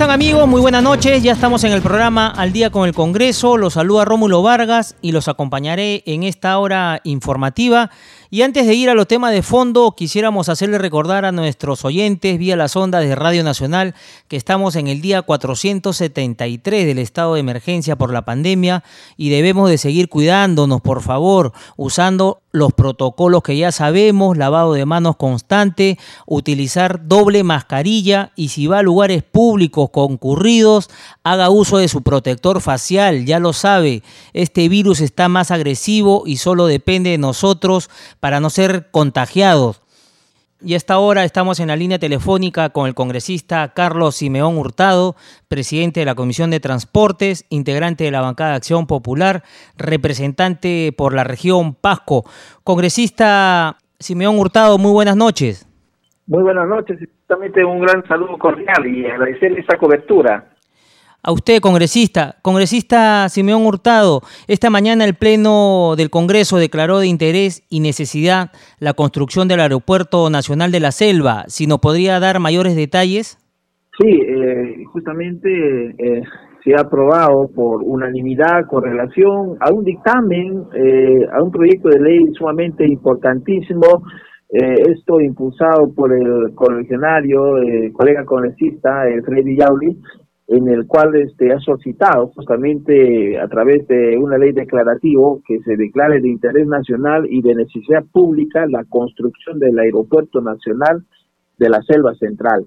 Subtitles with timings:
[0.00, 0.48] Están amigos?
[0.48, 1.22] Muy buenas noches.
[1.22, 3.58] Ya estamos en el programa Al día con el Congreso.
[3.58, 7.90] Los saluda Rómulo Vargas y los acompañaré en esta hora informativa
[8.30, 12.38] y antes de ir a los temas de fondo, quisiéramos hacerle recordar a nuestros oyentes
[12.38, 13.96] vía las ondas de Radio Nacional
[14.28, 18.84] que estamos en el día 473 del estado de emergencia por la pandemia
[19.16, 24.84] y debemos de seguir cuidándonos, por favor, usando los protocolos que ya sabemos, lavado de
[24.84, 30.90] manos constante, utilizar doble mascarilla y si va a lugares públicos concurridos,
[31.22, 34.02] haga uso de su protector facial, ya lo sabe,
[34.32, 37.88] este virus está más agresivo y solo depende de nosotros
[38.20, 39.82] para no ser contagiados.
[40.62, 45.16] Y a esta hora estamos en la línea telefónica con el congresista Carlos Simeón Hurtado,
[45.48, 49.42] presidente de la Comisión de Transportes, integrante de la Bancada de Acción Popular,
[49.78, 52.24] representante por la región Pasco.
[52.62, 55.66] Congresista Simeón Hurtado, muy buenas noches.
[56.26, 60.50] Muy buenas noches, justamente un gran saludo cordial y agradecer esta cobertura
[61.22, 62.36] a usted, congresista.
[62.42, 68.94] Congresista Simeón Hurtado, esta mañana el Pleno del Congreso declaró de interés y necesidad la
[68.94, 71.44] construcción del Aeropuerto Nacional de la Selva.
[71.48, 73.38] Si nos podría dar mayores detalles.
[73.98, 75.50] Sí, eh, justamente
[75.98, 76.22] eh,
[76.64, 82.00] se ha aprobado por unanimidad con relación a un dictamen, eh, a un proyecto de
[82.00, 84.04] ley sumamente importantísimo.
[84.52, 89.96] esto impulsado por el colegionario, el colega congresista Freddy Yauli,
[90.50, 95.76] en el cual este, ha solicitado justamente a través de una ley declarativo que se
[95.76, 101.04] declare de interés nacional y de necesidad pública la construcción del aeropuerto nacional
[101.56, 102.66] de la Selva Central.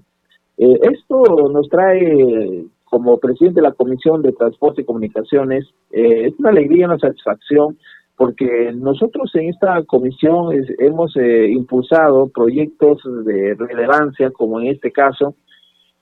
[0.56, 6.38] Eh, esto nos trae, como presidente de la Comisión de Transporte y Comunicaciones, eh, es
[6.38, 7.76] una alegría, una satisfacción,
[8.16, 15.34] porque nosotros en esta comisión hemos eh, impulsado proyectos de relevancia, como en este caso,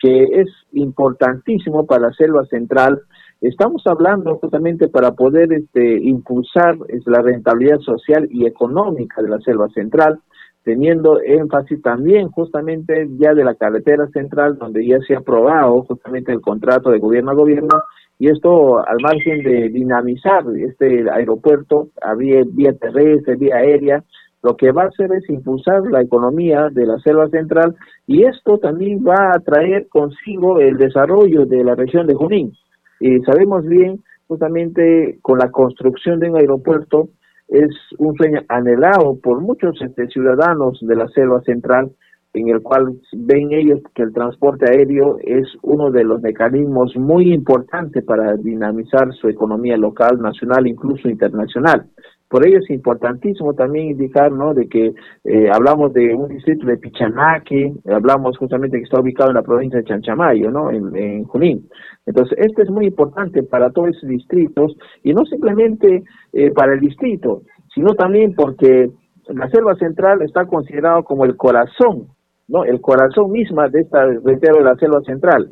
[0.03, 3.01] que es importantísimo para la selva central.
[3.41, 6.77] Estamos hablando justamente para poder este, impulsar
[7.07, 10.19] la rentabilidad social y económica de la selva central,
[10.65, 16.33] teniendo énfasis también justamente ya de la carretera central, donde ya se ha aprobado justamente
[16.33, 17.83] el contrato de gobierno a gobierno,
[18.19, 24.05] y esto al margen de dinamizar este aeropuerto, había vía terrestre, vía aérea,
[24.43, 27.77] lo que va a hacer es impulsar la economía de la selva central
[28.07, 32.53] y esto también va a traer consigo el desarrollo de la región de Junín.
[33.01, 37.09] Y sabemos bien, justamente con la construcción de un aeropuerto,
[37.49, 41.93] es un sueño anhelado por muchos este, ciudadanos de la selva central,
[42.35, 47.33] en el cual ven ellos que el transporte aéreo es uno de los mecanismos muy
[47.33, 51.87] importantes para dinamizar su economía local, nacional, incluso internacional.
[52.33, 54.95] Por ello es importantísimo también indicar, ¿no?, de que
[55.25, 59.79] eh, hablamos de un distrito de Pichanaque, hablamos justamente que está ubicado en la provincia
[59.79, 61.69] de Chanchamayo, ¿no?, en, Junín.
[62.07, 66.81] Entonces, esto es muy importante para todos esos distritos y no simplemente eh, para el
[66.81, 67.43] distrito,
[67.75, 68.91] sino también porque
[69.29, 72.07] la selva central está considerado como el corazón,
[72.49, 75.51] ¿no?, el corazón misma de esta reitero de la selva central.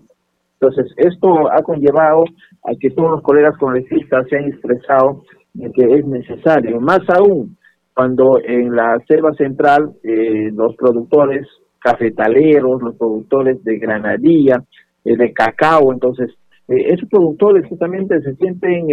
[0.58, 2.24] Entonces, esto ha conllevado
[2.64, 5.24] a que todos los colegas congresistas se han expresado
[5.54, 7.56] que es necesario, más aún
[7.94, 11.46] cuando en la selva central eh, los productores
[11.78, 14.62] cafetaleros, los productores de granadilla,
[15.04, 16.30] eh, de cacao, entonces
[16.68, 18.86] eh, esos productores justamente se sienten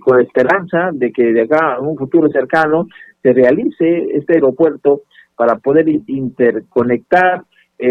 [0.00, 2.86] con esperanza de que de acá a un futuro cercano
[3.22, 5.02] se realice este aeropuerto
[5.36, 7.44] para poder interconectar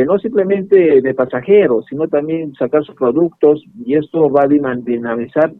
[0.05, 5.53] no simplemente de pasajeros, sino también sacar sus productos y esto va a dinamizar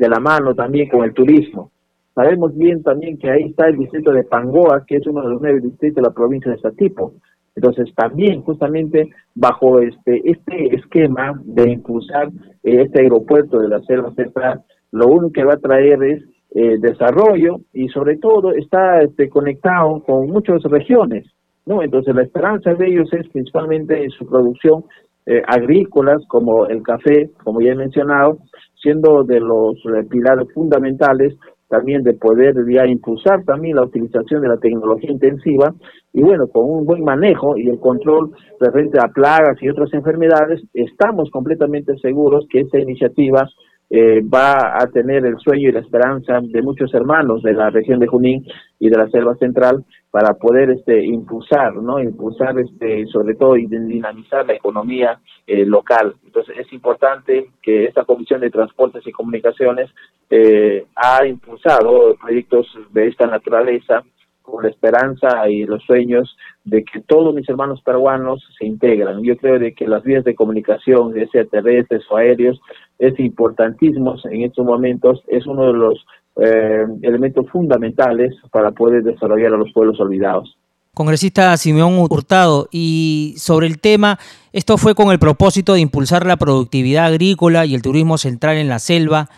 [0.00, 1.70] de la mano también con el turismo.
[2.14, 5.42] Sabemos bien también que ahí está el distrito de Pangoa, que es uno de los
[5.42, 7.12] nueve distritos de la provincia de Satipo.
[7.54, 12.28] Entonces, también justamente bajo este este esquema de impulsar
[12.62, 16.24] eh, este aeropuerto de la Selva Central, lo único que va a traer es
[16.54, 21.26] eh, desarrollo y sobre todo está este, conectado con muchas regiones,
[21.66, 21.82] ¿no?
[21.82, 24.84] Entonces, la esperanza de ellos es principalmente en su producción
[25.30, 28.38] eh, agrícolas como el café, como ya he mencionado,
[28.82, 31.36] siendo de los eh, pilares fundamentales
[31.68, 32.56] también de poder
[32.88, 35.72] impulsar también la utilización de la tecnología intensiva
[36.12, 40.62] y bueno, con un buen manejo y el control referente a plagas y otras enfermedades,
[40.74, 43.48] estamos completamente seguros que esta iniciativa
[43.92, 47.98] eh, va a tener el sueño y la esperanza de muchos hermanos de la región
[47.98, 48.46] de Junín
[48.78, 51.98] y de la selva central para poder este impulsar, ¿no?
[51.98, 56.14] Impulsar este sobre todo y dinamizar la economía eh, local.
[56.24, 59.90] Entonces es importante que esta Comisión de Transportes y Comunicaciones
[60.30, 64.04] eh, ha impulsado proyectos de esta naturaleza
[64.50, 69.22] con la esperanza y los sueños de que todos mis hermanos peruanos se integran.
[69.22, 72.60] Yo creo de que las vías de comunicación, ya sea terrestres o aéreos,
[72.98, 76.06] es importantísimo en estos momentos, es uno de los
[76.36, 80.56] eh, elementos fundamentales para poder desarrollar a los pueblos olvidados.
[80.94, 84.18] Congresista Simeón Hurtado, y sobre el tema,
[84.52, 88.68] esto fue con el propósito de impulsar la productividad agrícola y el turismo central en
[88.68, 89.28] la selva.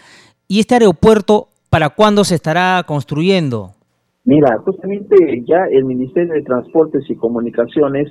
[0.48, 3.74] ¿Y este aeropuerto para cuándo se estará construyendo?
[4.24, 8.08] Mira, justamente ya el Ministerio de Transportes y Comunicaciones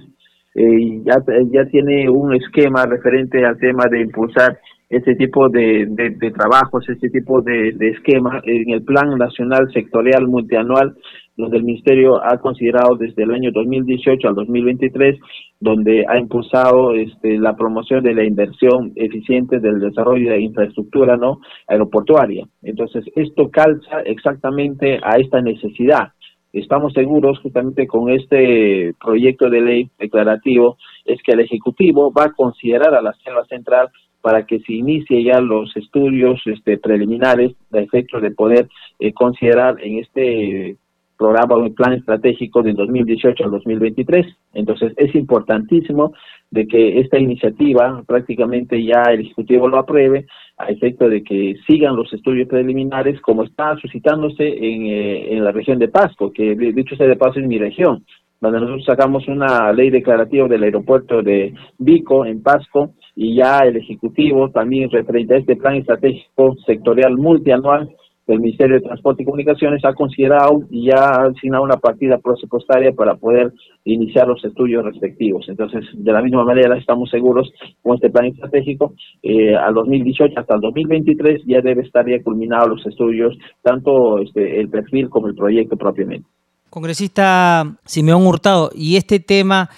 [0.54, 1.16] eh, ya,
[1.52, 4.60] ya tiene un esquema referente al tema de impulsar
[4.90, 10.28] este tipo de, de, trabajos, este tipo de, de esquema en el Plan Nacional Sectorial
[10.28, 10.98] Multianual
[11.38, 15.20] donde el Ministerio ha considerado desde el año 2018 al 2023,
[15.60, 21.40] donde ha impulsado este, la promoción de la inversión eficiente del desarrollo de infraestructura no
[21.68, 22.46] aeroportuaria.
[22.62, 26.10] Entonces, esto calza exactamente a esta necesidad.
[26.54, 32.34] Estamos seguros justamente con este proyecto de ley declarativo es que el Ejecutivo va a
[32.34, 33.90] considerar a la Selva Central
[34.22, 38.68] para que se inicie ya los estudios este, preliminares a efecto de poder
[39.00, 40.78] eh, considerar en este
[41.22, 44.26] programa o plan estratégico del 2018 al 2023.
[44.54, 46.14] Entonces es importantísimo
[46.50, 50.26] de que esta iniciativa prácticamente ya el Ejecutivo lo apruebe
[50.58, 55.78] a efecto de que sigan los estudios preliminares como está suscitándose en, eh, la región
[55.78, 58.04] de Pasco, que dicho sea de paso es mi región,
[58.40, 63.78] donde nosotros sacamos una ley declarativa del aeropuerto de Vico en Pasco y ya el
[63.78, 67.90] Ejecutivo también referente a este plan estratégico sectorial multianual
[68.28, 72.92] el Ministerio de Transporte y Comunicaciones ha considerado y ya ha asignado una partida presupuestaria
[72.94, 73.52] para poder
[73.84, 75.46] iniciar los estudios respectivos.
[75.50, 77.52] Entonces, de la misma manera, estamos seguros
[77.82, 82.70] con este plan estratégico, eh, al 2018 hasta el 2023 ya debe estar ya culminados
[82.70, 86.28] los estudios, tanto este, el perfil como el proyecto propiamente.
[86.70, 89.70] Congresista Simeón Hurtado, y este tema,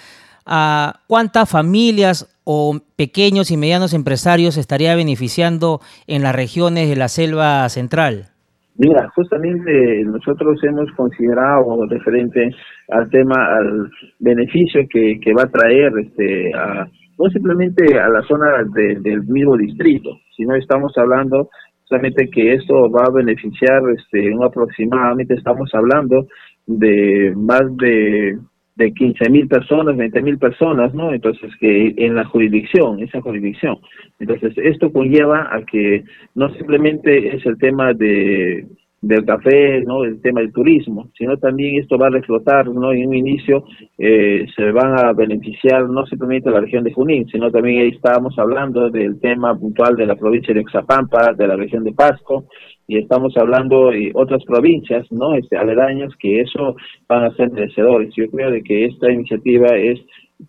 [0.46, 7.08] ¿a cuántas familias o pequeños y medianos empresarios estaría beneficiando en las regiones de la
[7.08, 8.33] selva central?
[8.76, 12.50] Mira, justamente nosotros hemos considerado referente
[12.88, 13.88] al tema, al
[14.18, 16.88] beneficio que, que va a traer este, a,
[17.18, 21.50] no simplemente a la zona del mismo distrito, sino estamos hablando
[21.84, 26.26] solamente que esto va a beneficiar este, aproximadamente, estamos hablando
[26.66, 28.38] de más de
[28.76, 31.12] de 15 mil personas, 20 mil personas, ¿no?
[31.12, 33.78] Entonces, que en la jurisdicción, esa jurisdicción.
[34.18, 36.04] Entonces, esto conlleva a que
[36.34, 38.66] no simplemente es el tema de
[39.06, 40.04] del café, ¿no?
[40.04, 42.92] El tema del turismo, sino también esto va a reflotar, ¿no?
[42.92, 43.64] En un inicio
[43.98, 48.38] eh, se van a beneficiar no simplemente la región de Junín, sino también ahí estábamos
[48.38, 52.46] hablando del tema puntual de la provincia de Oxapampa, de la región de Pasco,
[52.86, 55.34] y estamos hablando de otras provincias, ¿no?
[55.34, 56.74] Este, aledañas, que eso
[57.06, 58.14] van a ser merecedores.
[58.16, 60.00] Yo creo de que esta iniciativa es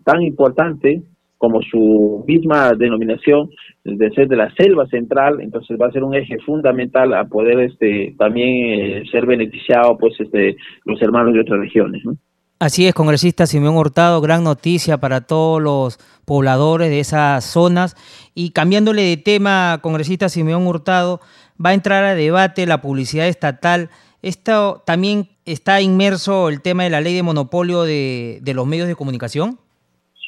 [0.04, 1.02] tan importante
[1.38, 3.50] como su misma denominación
[3.84, 7.60] de ser de la selva central, entonces va a ser un eje fundamental a poder
[7.60, 12.16] este también eh, ser beneficiado pues este los hermanos de otras regiones, ¿no?
[12.58, 17.96] Así es, congresista Simeón Hurtado, gran noticia para todos los pobladores de esas zonas.
[18.34, 21.20] Y cambiándole de tema, congresista Simeón Hurtado,
[21.62, 23.90] va a entrar a debate la publicidad estatal.
[24.22, 28.94] ¿Esto también está inmerso el tema de la ley de monopolio de, los medios de
[28.94, 29.58] comunicación?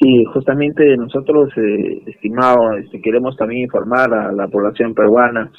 [0.01, 5.51] Sí, justamente nosotros, eh, estimado, este, queremos también informar a la población peruana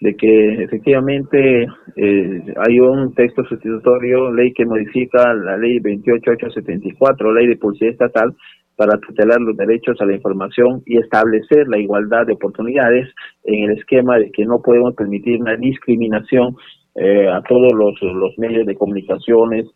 [0.00, 7.46] de que efectivamente eh, hay un texto sustitutorio, ley que modifica la ley 28874, ley
[7.46, 8.34] de publicidad estatal,
[8.74, 13.08] para tutelar los derechos a la información y establecer la igualdad de oportunidades
[13.44, 16.56] en el esquema de que no podemos permitir una discriminación
[16.96, 19.66] eh, a todos los, los medios de comunicaciones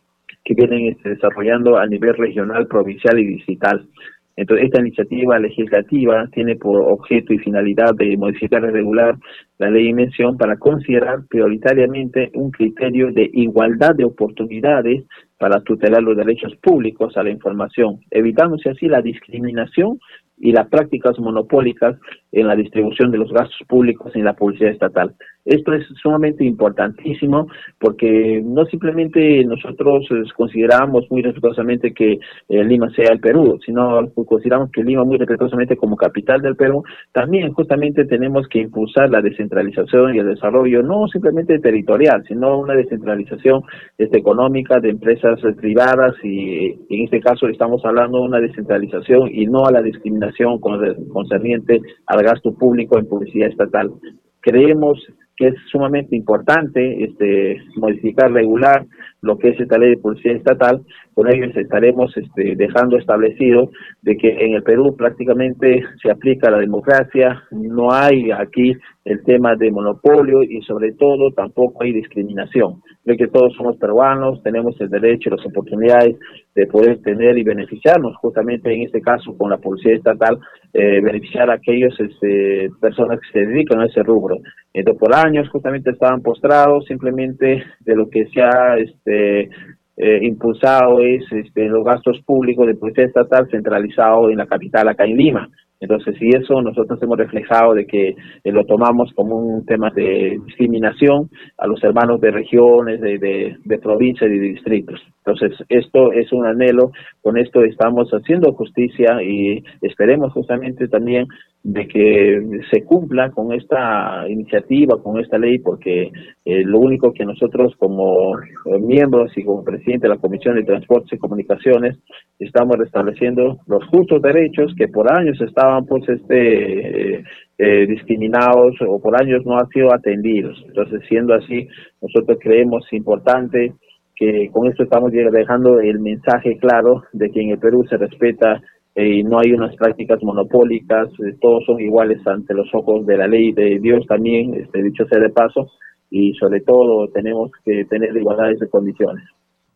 [0.49, 3.87] que vienen este, desarrollando a nivel regional, provincial y digital.
[4.35, 9.17] Entonces, esta iniciativa legislativa tiene por objeto y finalidad de modificar y regular
[9.59, 15.05] la ley de mención para considerar prioritariamente un criterio de igualdad de oportunidades
[15.39, 19.99] para tutelar los derechos públicos a la información, evitándose así la discriminación
[20.39, 21.97] y las prácticas monopólicas
[22.33, 25.15] en la distribución de los gastos públicos en la publicidad estatal.
[25.49, 27.47] Esto es sumamente importantísimo
[27.79, 32.19] porque no simplemente nosotros eh, consideramos muy respetuosamente que
[32.49, 36.83] eh, Lima sea el Perú, sino consideramos que Lima muy respetuosamente como capital del Perú,
[37.13, 42.75] también justamente tenemos que impulsar la descentralización y el desarrollo, no simplemente territorial, sino una
[42.75, 43.63] descentralización
[43.97, 49.47] este, económica de empresas privadas y en este caso estamos hablando de una descentralización y
[49.47, 51.81] no a la discriminación concerniente
[52.23, 53.93] gasto público en publicidad estatal.
[54.41, 54.99] Creemos
[55.39, 58.85] que es sumamente importante este, modificar, regular
[59.23, 60.81] lo que es esta ley de publicidad estatal.
[61.15, 63.71] Con ello estaremos este, dejando establecido
[64.03, 69.57] de que en el Perú prácticamente se aplica la democracia, no hay aquí el tema
[69.57, 72.83] de monopolio y sobre todo tampoco hay discriminación.
[73.05, 76.17] Creo que todos somos peruanos, tenemos el derecho y las oportunidades
[76.55, 80.39] de poder tener y beneficiarnos, justamente en este caso con la publicidad estatal,
[80.75, 84.37] eh, beneficiar a aquellas este, personas que se dedican a ese rubro.
[84.79, 89.51] Entonces, por años justamente estaban postrados, simplemente de lo que se ha este,
[89.97, 95.05] eh, impulsado es este, los gastos públicos de publicidad estatal centralizado en la capital, acá
[95.05, 95.49] en Lima.
[95.81, 100.39] Entonces, si eso nosotros hemos reflejado de que eh, lo tomamos como un tema de
[100.47, 105.01] discriminación a los hermanos de regiones, de, de, de provincias y de distritos.
[105.25, 111.27] Entonces, esto es un anhelo, con esto estamos haciendo justicia y esperemos justamente también
[111.63, 116.11] de que se cumpla con esta iniciativa, con esta ley, porque
[116.45, 120.65] eh, lo único que nosotros como eh, miembros y como presidente de la Comisión de
[120.65, 121.99] Transportes y Comunicaciones
[122.39, 127.25] estamos restableciendo los justos derechos que por años estaban pues este
[127.59, 130.65] eh, discriminados o por años no han sido atendidos.
[130.69, 131.67] Entonces, siendo así,
[132.01, 133.73] nosotros creemos importante
[134.15, 138.61] que con esto estamos dejando el mensaje claro de que en el Perú se respeta
[139.01, 143.29] eh, no hay unas prácticas monopólicas, eh, todos son iguales ante los ojos de la
[143.29, 145.71] ley de Dios también, este, dicho sea de paso,
[146.11, 149.23] y sobre todo tenemos que tener igualdades de condiciones.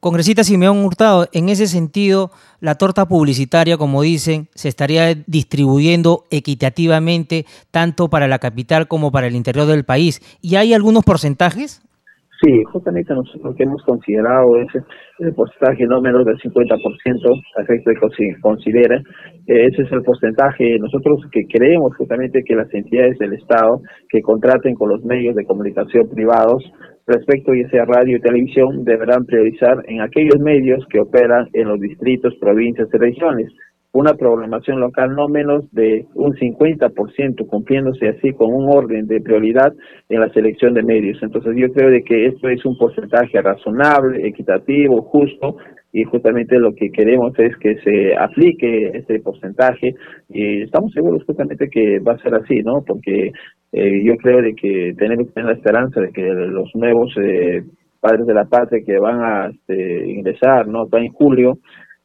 [0.01, 7.47] Congresista Simeón Hurtado, en ese sentido, la torta publicitaria, como dicen, se estaría distribuyendo equitativamente
[7.71, 10.21] tanto para la capital como para el interior del país.
[10.43, 11.81] ¿Y hay algunos porcentajes?
[12.43, 14.67] Sí, justamente nosotros lo que hemos considerado es
[15.21, 19.01] el porcentaje no menos del 50%, efecto de que considera,
[19.47, 24.75] ese es el porcentaje, nosotros que creemos justamente que las entidades del Estado que contraten
[24.75, 26.65] con los medios de comunicación privados
[27.07, 31.79] respecto a sea radio y televisión deberán priorizar en aquellos medios que operan en los
[31.79, 33.53] distritos, provincias y regiones
[33.93, 39.73] una programación local no menos de un 50%, cumpliéndose así con un orden de prioridad
[40.09, 41.19] en la selección de medios.
[41.23, 45.57] Entonces yo creo de que esto es un porcentaje razonable, equitativo, justo,
[45.93, 49.95] y justamente lo que queremos es que se aplique este porcentaje
[50.31, 52.83] y estamos seguros justamente que va a ser así, ¿no?
[52.87, 53.31] Porque
[53.73, 57.63] eh, yo creo de que tenemos que tener la esperanza de que los nuevos eh,
[58.01, 60.89] padres de la patria que van a este, ingresar, ¿no?
[60.89, 61.59] Va en julio,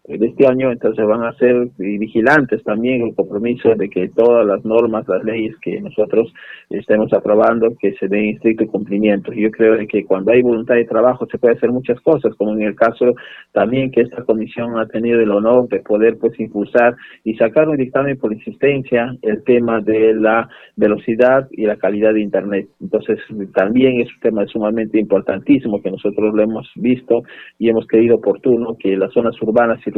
[0.08, 4.64] de este año, entonces van a ser vigilantes también el compromiso de que todas las
[4.64, 6.34] normas, las leyes que nosotros
[6.70, 9.34] estemos aprobando, que se den estricto cumplimiento.
[9.34, 12.62] Yo creo que cuando hay voluntad de trabajo se puede hacer muchas cosas, como en
[12.62, 13.16] el caso
[13.52, 16.96] también que esta comisión ha tenido el honor de poder pues impulsar
[17.26, 20.48] y sacar un dictamen por insistencia el tema de la
[20.78, 22.70] velocidad y la calidad de Internet.
[22.80, 23.20] Entonces
[23.54, 27.24] también es un tema sumamente importantísimo que nosotros lo hemos visto
[27.60, 29.97] y hemos creído oportuno que las zonas urbanas y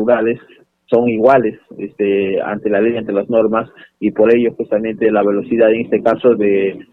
[0.90, 5.72] son iguales este, ante la ley, ante las normas, y por ello justamente la velocidad
[5.72, 6.86] en este caso de,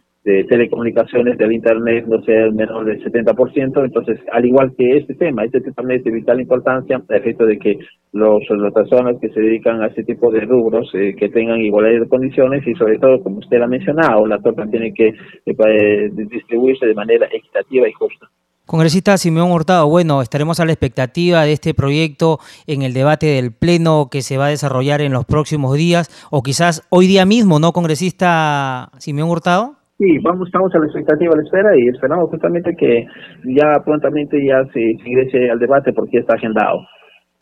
[0.49, 5.61] telecomunicaciones del Internet no sea menor del 70%, entonces al igual que este tema, este
[5.61, 7.79] tema es de vital importancia, a efecto de que
[8.13, 12.01] los, las personas que se dedican a este tipo de rubros eh, que tengan igualdad
[12.01, 15.15] de condiciones y sobre todo, como usted ha mencionado, la torta tiene que
[15.47, 18.29] eh, distribuirse de manera equitativa y justa.
[18.67, 23.53] Congresista Simeón Hurtado, bueno, estaremos a la expectativa de este proyecto en el debate del
[23.53, 27.61] Pleno que se va a desarrollar en los próximos días o quizás hoy día mismo,
[27.61, 29.77] ¿no, congresista Simeón Hurtado?
[29.99, 33.07] Sí, vamos, estamos a la expectativa, a la espera y esperamos justamente que
[33.55, 36.81] ya prontamente ya se ingrese al debate porque ya está agendado.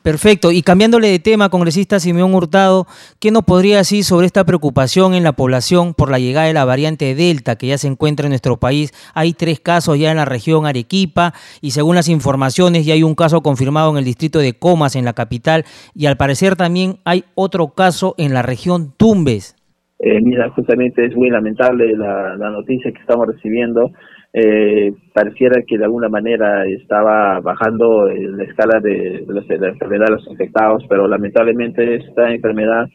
[0.05, 0.53] Perfecto.
[0.53, 2.87] Y cambiándole de tema, congresista Simeón Hurtado,
[3.21, 6.67] ¿qué nos podría decir sobre esta preocupación en la población por la llegada de la
[6.67, 8.93] variante Delta que ya se encuentra en nuestro país?
[9.15, 11.33] Hay tres casos ya en la región Arequipa
[11.63, 15.07] y según las informaciones ya hay un caso confirmado en el distrito de Comas, en
[15.07, 19.57] la capital, y al parecer también hay otro caso en la región Tumbes.
[20.01, 23.91] Eh, mira, justamente es muy lamentable la, la noticia que estamos recibiendo
[24.37, 30.27] eh, pareciera que de alguna manera estaba bajando la escala de, la enfermedad de los
[30.27, 32.89] infectados, pero lamentablemente esta enfermedad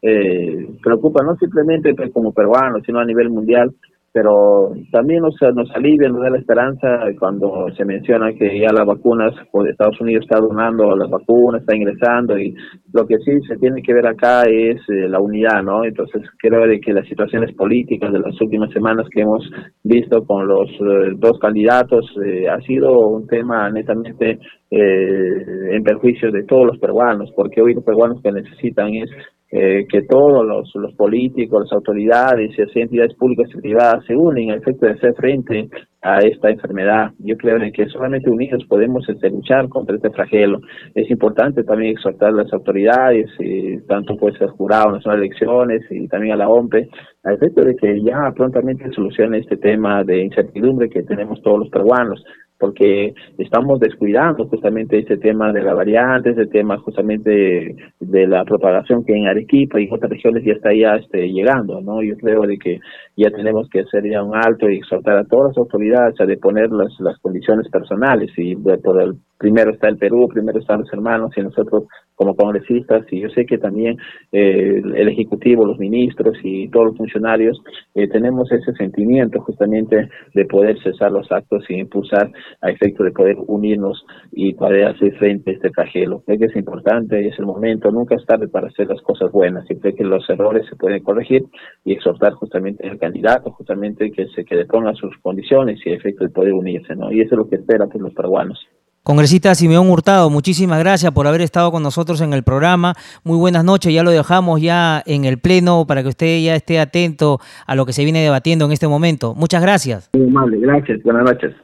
[0.00, 3.74] eh, preocupa no simplemente pues, como peruanos, sino a nivel mundial,
[4.16, 8.86] pero también nos, nos alivia, nos da la esperanza cuando se menciona que ya las
[8.86, 12.54] vacunas, pues Estados Unidos está donando las vacunas, está ingresando y
[12.94, 15.84] lo que sí se tiene que ver acá es eh, la unidad, ¿no?
[15.84, 19.46] Entonces creo de que las situaciones políticas de las últimas semanas que hemos
[19.84, 26.42] visto con los eh, dos candidatos eh, ha sido un tema netamente en perjuicio de
[26.42, 29.10] todos los peruanos, porque hoy los peruanos que necesitan es
[29.48, 34.16] eh, que todos los, los, políticos, las autoridades y las entidades públicas y privadas se
[34.16, 35.68] unen al efecto de hacer frente
[36.02, 37.12] a esta enfermedad.
[37.18, 40.60] Yo creo que solamente unidos podemos este, luchar contra este flagelo.
[40.94, 45.82] Es importante también exhortar a las autoridades, y tanto pues al Jurado Nacional de Elecciones
[45.90, 46.88] y también a la OMPE,
[47.24, 51.70] al efecto de que ya prontamente solucione este tema de incertidumbre que tenemos todos los
[51.70, 52.24] peruanos
[52.58, 59.04] porque estamos descuidando justamente este tema de la variante, este tema justamente de, la propagación
[59.04, 62.02] que en Arequipa y otras regiones ya está ya este, llegando, ¿no?
[62.02, 62.80] Yo creo de que
[63.16, 66.70] ya tenemos que hacer ya un alto y exhortar a todas las autoridades a deponer
[66.70, 68.30] las, las condiciones personales.
[68.36, 73.04] Y por el primero está el Perú, primero están los hermanos y nosotros como congresistas.
[73.10, 73.96] Y yo sé que también
[74.32, 77.60] eh, el Ejecutivo, los ministros y todos los funcionarios
[77.94, 82.30] eh, tenemos ese sentimiento justamente de poder cesar los actos y impulsar
[82.62, 86.22] a efecto de poder unirnos y poder hacer frente a este flagelo.
[86.26, 89.30] Creo que es importante y es el momento, nunca es tarde para hacer las cosas
[89.30, 89.70] buenas.
[89.70, 91.44] Y creo que los errores se pueden corregir
[91.84, 96.30] y exhortar justamente al candidato, justamente que se que ponga sus condiciones y efecto de
[96.30, 97.12] poder unirse, ¿no?
[97.12, 98.58] Y eso es lo que esperan pues, los peruanos.
[99.02, 102.94] Congresista Simeón Hurtado, muchísimas gracias por haber estado con nosotros en el programa.
[103.22, 106.80] Muy buenas noches, ya lo dejamos ya en el pleno para que usted ya esté
[106.80, 109.32] atento a lo que se viene debatiendo en este momento.
[109.36, 110.10] Muchas gracias.
[110.14, 111.54] Muy amable, gracias, buenas noches.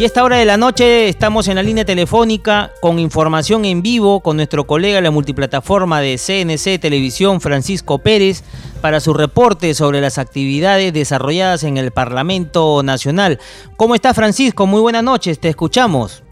[0.00, 3.82] Y a esta hora de la noche estamos en la línea telefónica con información en
[3.82, 8.42] vivo con nuestro colega de la multiplataforma de CNC Televisión, Francisco Pérez,
[8.80, 13.40] para su reporte sobre las actividades desarrolladas en el Parlamento Nacional.
[13.76, 14.66] ¿Cómo está Francisco?
[14.66, 16.22] Muy buenas noches, te escuchamos.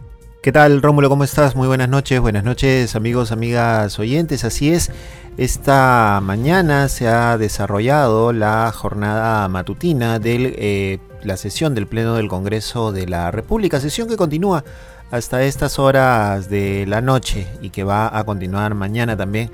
[0.43, 1.11] ¿Qué tal Rómulo?
[1.11, 1.55] ¿Cómo estás?
[1.55, 4.45] Muy buenas noches, buenas noches amigos, amigas oyentes.
[4.45, 4.91] Así es,
[5.37, 12.29] esta mañana se ha desarrollado la jornada matutina de eh, la sesión del Pleno del
[12.29, 14.65] Congreso de la República, sesión que continúa
[15.11, 19.51] hasta estas horas de la noche y que va a continuar mañana también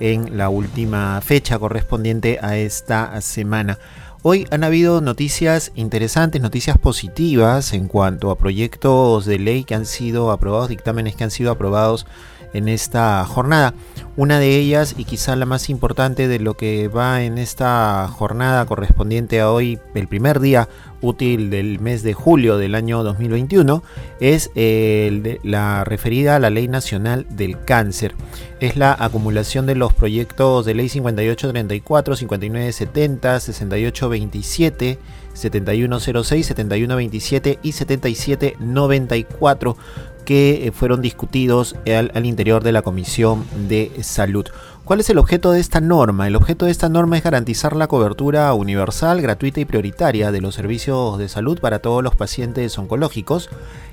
[0.00, 3.78] en la última fecha correspondiente a esta semana.
[4.22, 9.84] Hoy han habido noticias interesantes, noticias positivas en cuanto a proyectos de ley que han
[9.84, 12.06] sido aprobados, dictámenes que han sido aprobados
[12.54, 13.74] en esta jornada.
[14.16, 18.64] Una de ellas, y quizá la más importante de lo que va en esta jornada
[18.64, 20.68] correspondiente a hoy, el primer día
[21.00, 23.82] útil del mes de julio del año 2021,
[24.20, 28.14] es la referida a la Ley Nacional del Cáncer.
[28.60, 34.98] Es la acumulación de los proyectos de Ley 5834, 5970, 6827,
[35.34, 39.76] 7106, 7127 y 7794
[40.24, 44.46] que eh, fueron discutidos al, interior de la Comisión de Salud.
[44.84, 46.26] ¿Cuál es el objeto de esta norma?
[46.26, 50.54] El objeto de esta norma es garantizar la cobertura universal, gratuita y prioritaria de los
[50.54, 53.48] servicios de salud para todos los pacientes oncológicos,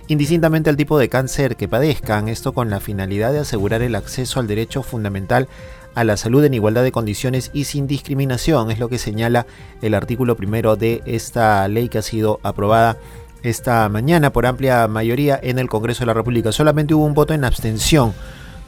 [0.07, 4.39] indistintamente al tipo de cáncer que padezcan, esto con la finalidad de asegurar el acceso
[4.39, 5.47] al derecho fundamental
[5.95, 9.45] a la salud en igualdad de condiciones y sin discriminación, es lo que señala
[9.81, 12.97] el artículo primero de esta ley que ha sido aprobada
[13.43, 16.51] esta mañana por amplia mayoría en el Congreso de la República.
[16.51, 18.13] Solamente hubo un voto en abstención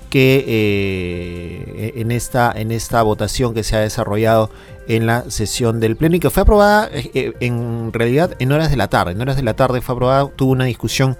[0.09, 4.51] que eh, en, esta, en esta votación que se ha desarrollado
[4.87, 8.69] en la sesión del Pleno y que fue aprobada eh, eh, en realidad en horas
[8.69, 9.13] de la tarde.
[9.13, 11.17] En horas de la tarde fue aprobada, tuvo una discusión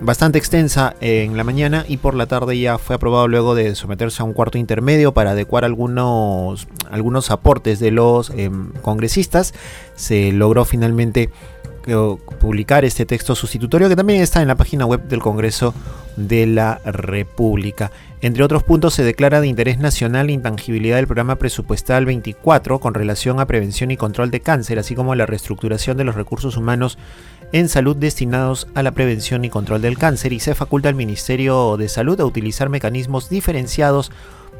[0.00, 4.22] bastante extensa en la mañana y por la tarde ya fue aprobado luego de someterse
[4.22, 9.54] a un cuarto intermedio para adecuar algunos, algunos aportes de los em, congresistas.
[9.94, 11.30] Se logró finalmente
[12.40, 15.74] publicar este texto sustitutorio que también está en la página web del Congreso
[16.16, 17.90] de la República.
[18.20, 22.94] Entre otros puntos, se declara de interés nacional la intangibilidad del programa presupuestal 24 con
[22.94, 26.98] relación a prevención y control de cáncer, así como la reestructuración de los recursos humanos
[27.52, 31.76] en salud destinados a la prevención y control del cáncer y se faculta al Ministerio
[31.76, 34.10] de Salud a utilizar mecanismos diferenciados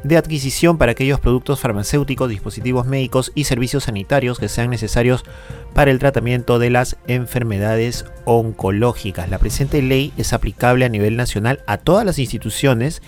[0.03, 5.25] de adquisición para aquellos productos farmacéuticos, dispositivos médicos y servicios sanitarios que sean necesarios
[5.73, 9.29] para el tratamiento de las enfermedades oncológicas.
[9.29, 13.01] La presente ley es aplicable a nivel nacional a todas las instituciones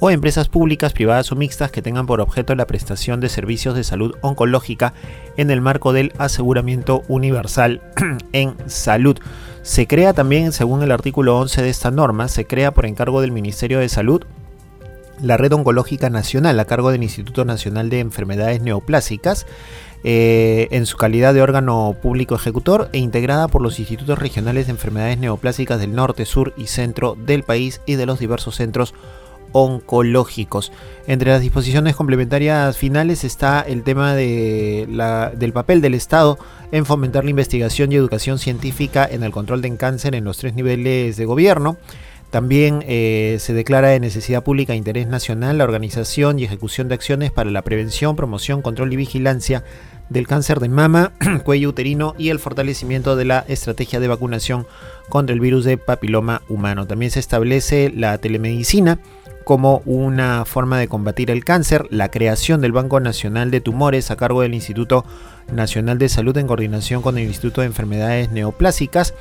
[0.00, 3.84] o empresas públicas, privadas o mixtas que tengan por objeto la prestación de servicios de
[3.84, 4.92] salud oncológica
[5.36, 7.80] en el marco del aseguramiento universal
[8.32, 9.18] en salud.
[9.62, 13.32] Se crea también, según el artículo 11 de esta norma, se crea por encargo del
[13.32, 14.24] Ministerio de Salud
[15.20, 19.46] la Red Oncológica Nacional a cargo del Instituto Nacional de Enfermedades Neoplásicas
[20.06, 24.72] eh, en su calidad de órgano público ejecutor e integrada por los institutos regionales de
[24.72, 28.92] enfermedades neoplásicas del norte, sur y centro del país y de los diversos centros
[29.52, 30.72] oncológicos.
[31.06, 34.86] Entre las disposiciones complementarias finales está el tema de
[35.36, 36.38] del papel del Estado
[36.72, 40.54] en fomentar la investigación y educación científica en el control del cáncer en los tres
[40.54, 41.78] niveles de gobierno.
[42.34, 46.96] También eh, se declara de necesidad pública e interés nacional la organización y ejecución de
[46.96, 49.62] acciones para la prevención, promoción, control y vigilancia
[50.08, 51.12] del cáncer de mama,
[51.44, 54.66] cuello uterino y el fortalecimiento de la estrategia de vacunación
[55.08, 56.88] contra el virus de papiloma humano.
[56.88, 58.98] También se establece la telemedicina
[59.44, 64.16] como una forma de combatir el cáncer, la creación del Banco Nacional de Tumores a
[64.16, 65.04] cargo del Instituto
[65.52, 69.14] Nacional de Salud en coordinación con el Instituto de Enfermedades Neoplásicas,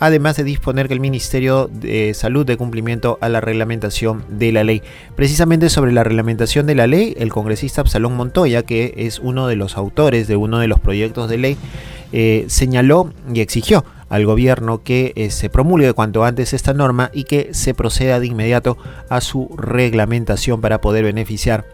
[0.00, 4.64] además de disponer que el Ministerio de Salud dé cumplimiento a la reglamentación de la
[4.64, 4.82] ley.
[5.14, 9.56] Precisamente sobre la reglamentación de la ley, el congresista Absalón Montoya, que es uno de
[9.56, 11.56] los autores de uno de los proyectos de ley,
[12.12, 17.24] eh, señaló y exigió al gobierno que eh, se promulgue cuanto antes esta norma y
[17.24, 18.76] que se proceda de inmediato
[19.08, 21.66] a su reglamentación para poder beneficiar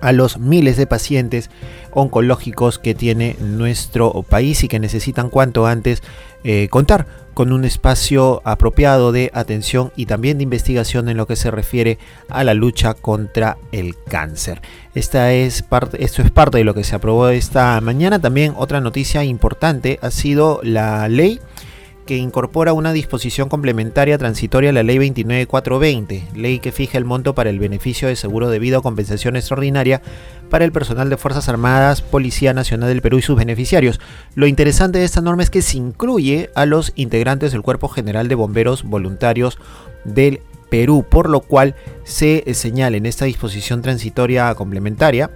[0.00, 1.50] a los miles de pacientes
[1.92, 6.02] oncológicos que tiene nuestro país y que necesitan cuanto antes
[6.42, 11.36] eh, contar con un espacio apropiado de atención y también de investigación en lo que
[11.36, 14.62] se refiere a la lucha contra el cáncer.
[14.94, 18.20] Esta es parte, esto es parte de lo que se aprobó esta mañana.
[18.20, 21.40] También otra noticia importante ha sido la ley
[22.06, 27.34] que incorpora una disposición complementaria transitoria a la Ley 29420, ley que fija el monto
[27.34, 30.02] para el beneficio de seguro de vida o compensación extraordinaria
[30.50, 34.00] para el personal de Fuerzas Armadas, Policía Nacional del Perú y sus beneficiarios.
[34.34, 38.28] Lo interesante de esta norma es que se incluye a los integrantes del Cuerpo General
[38.28, 39.58] de Bomberos Voluntarios
[40.04, 45.30] del Perú, por lo cual se señala en esta disposición transitoria complementaria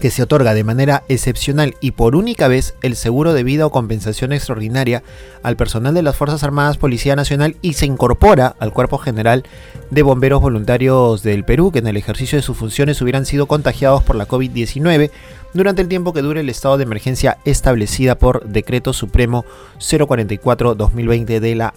[0.00, 3.70] que se otorga de manera excepcional y por única vez el seguro de vida o
[3.70, 5.02] compensación extraordinaria
[5.42, 9.44] al personal de las Fuerzas Armadas Policía Nacional y se incorpora al Cuerpo General
[9.90, 14.02] de Bomberos Voluntarios del Perú que en el ejercicio de sus funciones hubieran sido contagiados
[14.02, 15.10] por la COVID-19
[15.52, 19.44] durante el tiempo que dure el estado de emergencia establecida por Decreto Supremo
[19.78, 21.74] 044-2020 de la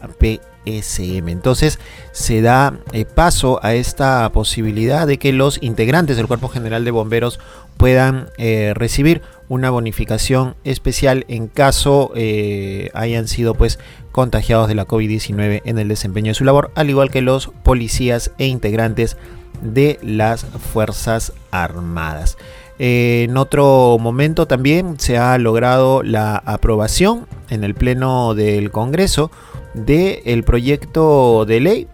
[0.66, 1.80] Entonces
[2.12, 6.92] se da eh, paso a esta posibilidad de que los integrantes del Cuerpo General de
[6.92, 7.40] Bomberos
[7.78, 13.80] puedan eh, recibir una bonificación especial en caso eh, hayan sido pues
[14.12, 18.32] contagiados de la COVID-19 en el desempeño de su labor, al igual que los policías
[18.38, 19.18] e integrantes
[19.62, 22.38] de las Fuerzas Armadas.
[22.80, 29.32] En otro momento también se ha logrado la aprobación en el Pleno del Congreso
[29.74, 31.88] del proyecto de ley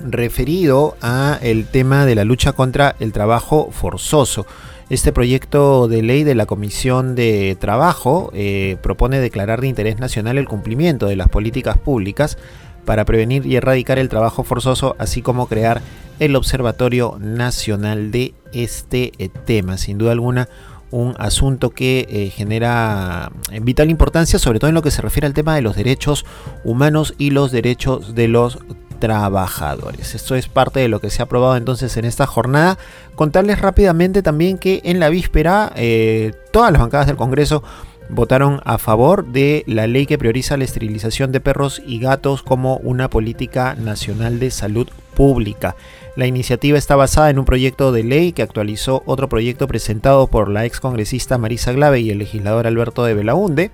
[0.00, 4.46] referido a el tema de la lucha contra el trabajo forzoso.
[4.90, 10.38] Este proyecto de ley de la Comisión de Trabajo eh, propone declarar de interés nacional
[10.38, 12.38] el cumplimiento de las políticas públicas
[12.88, 15.82] para prevenir y erradicar el trabajo forzoso, así como crear
[16.20, 19.76] el Observatorio Nacional de este eh, tema.
[19.76, 20.48] Sin duda alguna,
[20.90, 25.34] un asunto que eh, genera vital importancia, sobre todo en lo que se refiere al
[25.34, 26.24] tema de los derechos
[26.64, 28.58] humanos y los derechos de los
[28.98, 30.14] trabajadores.
[30.14, 32.78] Esto es parte de lo que se ha aprobado entonces en esta jornada.
[33.16, 37.62] Contarles rápidamente también que en la víspera eh, todas las bancadas del Congreso
[38.08, 42.76] votaron a favor de la ley que prioriza la esterilización de perros y gatos como
[42.78, 45.76] una política nacional de salud pública.
[46.16, 50.48] La iniciativa está basada en un proyecto de ley que actualizó otro proyecto presentado por
[50.48, 53.70] la ex congresista Marisa Glave y el legislador Alberto de Belaunde,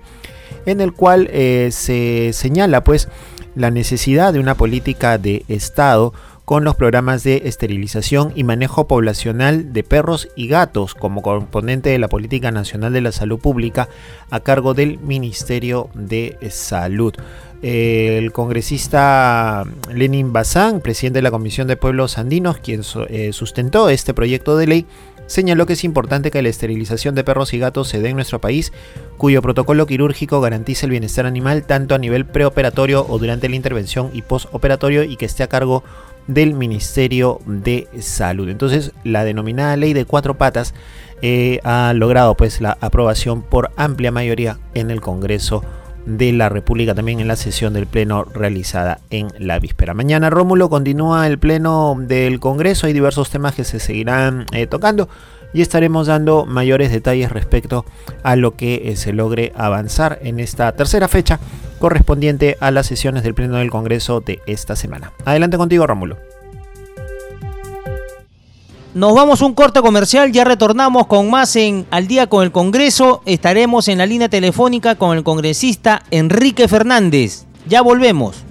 [0.65, 3.07] en el cual eh, se señala pues
[3.55, 6.13] la necesidad de una política de Estado
[6.45, 11.99] con los programas de esterilización y manejo poblacional de perros y gatos como componente de
[11.99, 13.89] la Política Nacional de la Salud Pública
[14.29, 17.13] a cargo del Ministerio de Salud.
[17.63, 24.13] El congresista Lenin Bazán, presidente de la Comisión de Pueblos Andinos, quien eh, sustentó este
[24.13, 24.85] proyecto de ley,
[25.27, 28.39] señaló que es importante que la esterilización de perros y gatos se dé en nuestro
[28.39, 28.73] país,
[29.17, 34.09] cuyo protocolo quirúrgico garantice el bienestar animal tanto a nivel preoperatorio o durante la intervención
[34.13, 35.83] y postoperatorio y que esté a cargo
[36.27, 38.49] del Ministerio de Salud.
[38.49, 40.73] Entonces, la denominada ley de cuatro patas
[41.21, 45.63] eh, ha logrado pues la aprobación por amplia mayoría en el Congreso
[46.05, 49.93] de la República también en la sesión del Pleno realizada en la víspera.
[49.93, 52.87] Mañana, Rómulo, continúa el Pleno del Congreso.
[52.87, 55.09] Hay diversos temas que se seguirán eh, tocando
[55.53, 57.85] y estaremos dando mayores detalles respecto
[58.23, 61.39] a lo que eh, se logre avanzar en esta tercera fecha
[61.79, 65.13] correspondiente a las sesiones del Pleno del Congreso de esta semana.
[65.25, 66.34] Adelante contigo, Rómulo.
[68.95, 73.21] Nos vamos un corte comercial, ya retornamos con más en Al día con el Congreso.
[73.25, 77.43] Estaremos en la línea telefónica con el congresista Enrique Fernández.
[77.67, 78.45] Ya volvemos.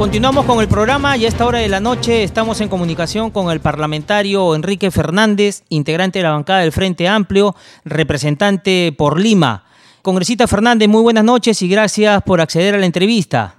[0.00, 3.50] Continuamos con el programa y a esta hora de la noche estamos en comunicación con
[3.50, 9.64] el parlamentario Enrique Fernández, integrante de la bancada del Frente Amplio, representante por Lima.
[10.00, 13.56] Congresista Fernández, muy buenas noches y gracias por acceder a la entrevista.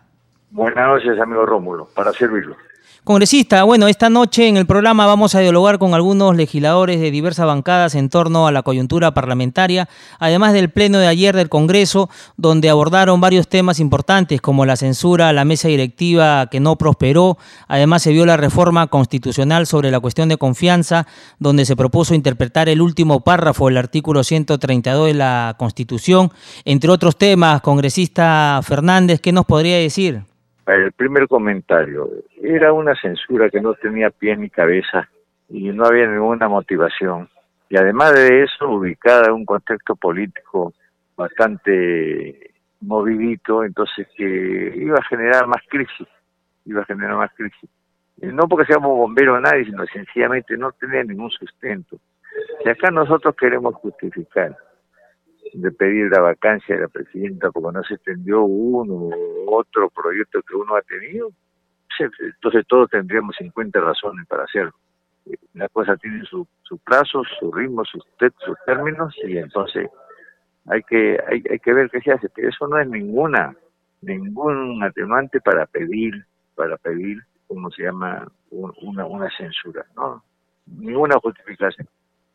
[0.49, 2.55] Buenas noches, amigo Rómulo, para servirlo.
[3.03, 7.47] Congresista, bueno, esta noche en el programa vamos a dialogar con algunos legisladores de diversas
[7.47, 12.69] bancadas en torno a la coyuntura parlamentaria, además del pleno de ayer del Congreso, donde
[12.69, 18.03] abordaron varios temas importantes como la censura a la mesa directiva que no prosperó, además
[18.03, 21.07] se vio la reforma constitucional sobre la cuestión de confianza,
[21.39, 26.31] donde se propuso interpretar el último párrafo del artículo 132 de la Constitución,
[26.65, 27.61] entre otros temas.
[27.61, 30.30] Congresista Fernández, ¿qué nos podría decir?
[30.73, 32.09] El primer comentario,
[32.41, 35.09] era una censura que no tenía pie ni cabeza
[35.49, 37.27] y no había ninguna motivación.
[37.69, 40.73] Y además de eso, ubicada en un contexto político
[41.17, 46.07] bastante movidito, entonces que iba a generar más crisis,
[46.65, 47.69] iba a generar más crisis.
[48.21, 51.97] No porque seamos bomberos nadie, sino sencillamente no tenía ningún sustento.
[52.63, 54.55] Si acá nosotros queremos justificar
[55.53, 60.41] de pedir la vacancia de la presidenta porque no se extendió uno u otro proyecto
[60.41, 61.31] que uno ha tenido,
[61.99, 64.73] entonces todos tendríamos 50 razones para hacerlo.
[65.53, 68.03] La cosa tiene su, su plazo, su ritmo, sus,
[68.43, 69.89] sus términos y entonces
[70.65, 72.29] hay que hay, hay que ver qué se hace.
[72.29, 73.55] Pero eso no es ninguna
[74.01, 80.23] ningún atenuante para pedir para pedir cómo se llama una una censura, no
[80.65, 81.87] ninguna justificación.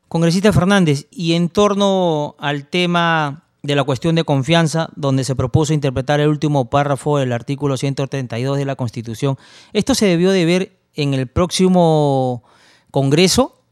[0.08, 5.74] Congresista Fernández, y en torno al tema de la cuestión de confianza, donde se propuso
[5.74, 9.34] interpretar el último párrafo del artículo 132 de la Constitución,
[9.72, 12.44] ¿esto se debió de ver en el próximo
[12.92, 13.64] Congreso?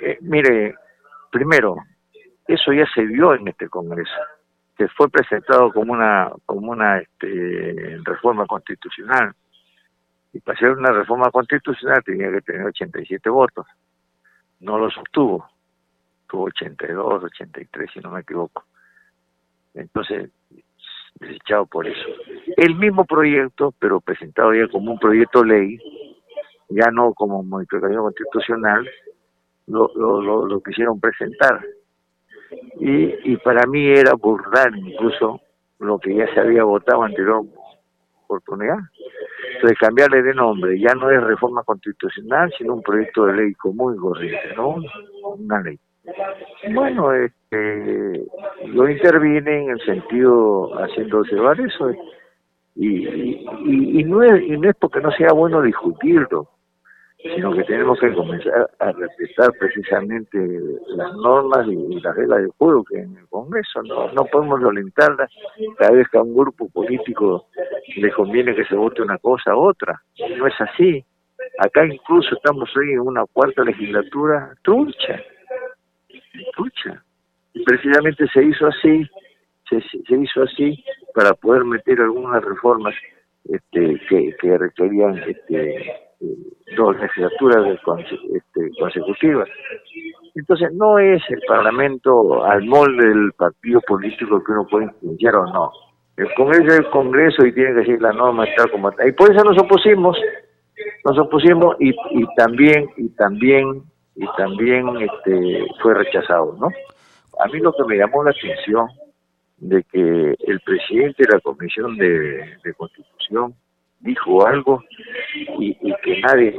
[0.00, 0.74] Eh, mire,
[1.30, 1.76] primero,
[2.46, 4.10] eso ya se vio en este Congreso,
[4.74, 9.34] que fue presentado como una como una este, reforma constitucional.
[10.32, 13.66] Y para hacer una reforma constitucional tenía que tener 87 votos.
[14.60, 15.46] No los obtuvo
[16.28, 18.64] tuvo 82, 83, si no me equivoco.
[19.74, 20.30] Entonces,
[21.14, 22.08] desechado por eso.
[22.56, 25.78] El mismo proyecto, pero presentado ya como un proyecto ley,
[26.68, 28.88] ya no como modificación constitucional,
[29.66, 29.88] lo,
[30.46, 31.62] lo, quisieron presentar.
[32.80, 35.40] Y, y para mí era burlar incluso
[35.78, 37.44] lo que ya se había votado anterior
[38.24, 38.78] oportunidad.
[39.54, 43.94] Entonces, cambiarle de nombre ya no es reforma constitucional, sino un proyecto de ley común
[43.94, 44.76] y corriente, ¿no?
[45.36, 45.78] Una ley.
[46.72, 48.24] Bueno, este,
[48.74, 51.90] yo intervine en el sentido haciendo observar eso
[52.74, 56.48] y, y, y, no es, y no es porque no sea bueno discutirlo,
[57.16, 60.38] sino que tenemos que comenzar a respetar precisamente
[60.88, 65.30] las normas y, las reglas del juego que en el Congreso no, no podemos violentarlas
[65.76, 67.46] cada vez que a un grupo político
[67.96, 70.00] le conviene que se vote una cosa u otra.
[70.36, 71.04] No es así.
[71.58, 75.20] Acá incluso estamos hoy en una cuarta legislatura trucha
[76.42, 77.02] escucha.
[77.54, 79.08] Y precisamente se hizo así,
[79.68, 82.94] se, se hizo así para poder meter algunas reformas
[83.44, 85.92] este, que, que requerían este,
[86.76, 87.78] dos legislaturas
[88.34, 89.48] este, consecutivas.
[90.34, 95.46] Entonces no es el Parlamento al molde del partido político que uno puede influenciar o
[95.46, 95.72] no.
[96.16, 99.06] El Congreso es el Congreso y tiene que seguir la norma tal como está.
[99.06, 100.18] Y por eso nos opusimos,
[101.04, 103.82] nos opusimos y, y también, y también
[104.18, 106.68] y también este, fue rechazado, ¿no?
[107.38, 108.88] A mí lo que me llamó la atención
[109.58, 113.54] de que el presidente de la Comisión de, Constitución
[114.00, 114.82] dijo algo
[115.58, 116.58] y, que nadie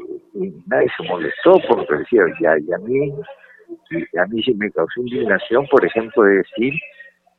[0.67, 3.13] nadie se molestó porque decía ya y a mí
[3.91, 6.74] y a mí sí me causó indignación por ejemplo de decir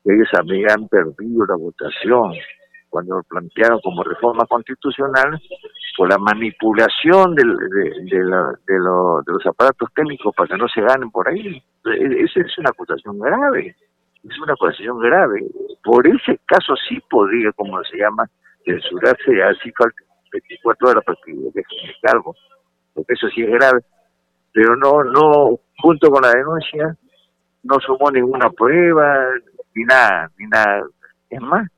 [0.03, 2.33] que ellos habían perdido la votación
[2.91, 5.41] cuando lo plantearon como reforma constitucional,
[6.01, 11.63] por la manipulación de, de, los aparatos técnicos para que no se ganen por ahí.
[11.85, 13.77] E, esa es una acusación grave,
[14.25, 15.45] es una acusación grave.
[15.85, 18.25] Por ese caso sí podría, como se llama,
[18.65, 19.71] censurarse así
[20.33, 22.35] 24 horas para que dejen el cargo,
[22.95, 23.81] porque eso sí es grave.
[24.55, 26.97] Pero no, no, junto con la denuncia,
[27.63, 29.27] no sumó ninguna prueba,
[29.75, 30.83] ni nada, ni nada.
[31.29, 31.69] Es más,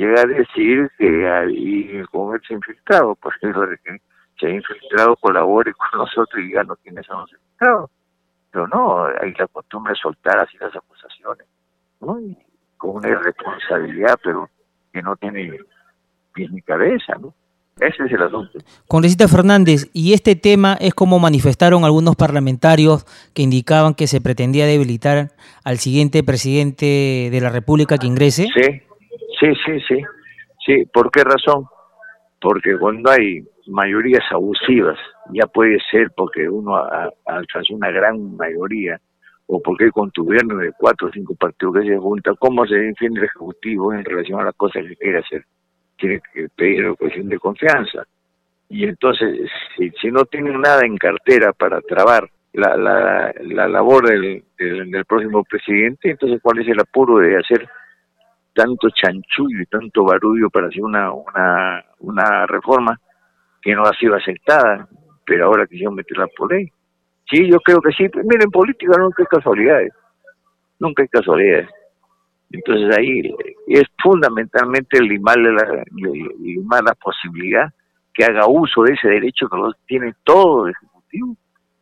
[0.00, 3.52] llega a decir que hay comercio infiltrado, porque
[4.38, 7.90] se ha infiltrado colabore con nosotros y ya no tiene esos infiltrados.
[8.50, 11.46] Pero no, hay la costumbre de soltar así las acusaciones,
[12.00, 12.18] ¿no?
[12.76, 14.48] con una irresponsabilidad, pero
[14.92, 15.52] que no tiene
[16.32, 17.34] pies ni cabeza, ¿no?
[17.78, 18.58] Ese es el asunto.
[18.88, 24.66] Congresista Fernández, y este tema es como manifestaron algunos parlamentarios que indicaban que se pretendía
[24.66, 25.30] debilitar
[25.64, 28.48] al siguiente presidente de la República que ingrese.
[28.54, 28.82] Sí,
[29.40, 30.02] sí, sí, sí.
[30.64, 31.64] Sí, ¿por qué razón?
[32.40, 34.98] Porque cuando hay mayorías abusivas,
[35.32, 36.76] ya puede ser porque uno
[37.26, 39.00] alcanzó una gran mayoría,
[39.46, 43.20] o porque hay gobierno de cuatro o cinco partidos que se juntan, ¿cómo se defiende
[43.20, 45.44] el Ejecutivo en relación a las cosas que quiere hacer?
[46.00, 48.04] tiene que pedir una cuestión de confianza.
[48.68, 54.08] Y entonces, si, si no tienen nada en cartera para trabar la, la, la labor
[54.08, 57.68] del, del, próximo presidente, entonces, ¿cuál es el apuro de hacer
[58.52, 62.98] tanto chanchullo y tanto barullo para hacer una, una, una reforma
[63.62, 64.88] que no ha sido aceptada,
[65.24, 66.70] pero ahora quisieron meterla por ley?
[67.30, 68.04] Sí, yo creo que sí.
[68.24, 69.92] Miren, en política nunca hay casualidades.
[70.78, 71.68] Nunca hay casualidades.
[72.50, 73.32] Entonces ahí
[73.68, 75.84] es fundamentalmente la,
[76.40, 77.72] limar la posibilidad
[78.12, 81.36] que haga uso de ese derecho que tiene todo el Ejecutivo,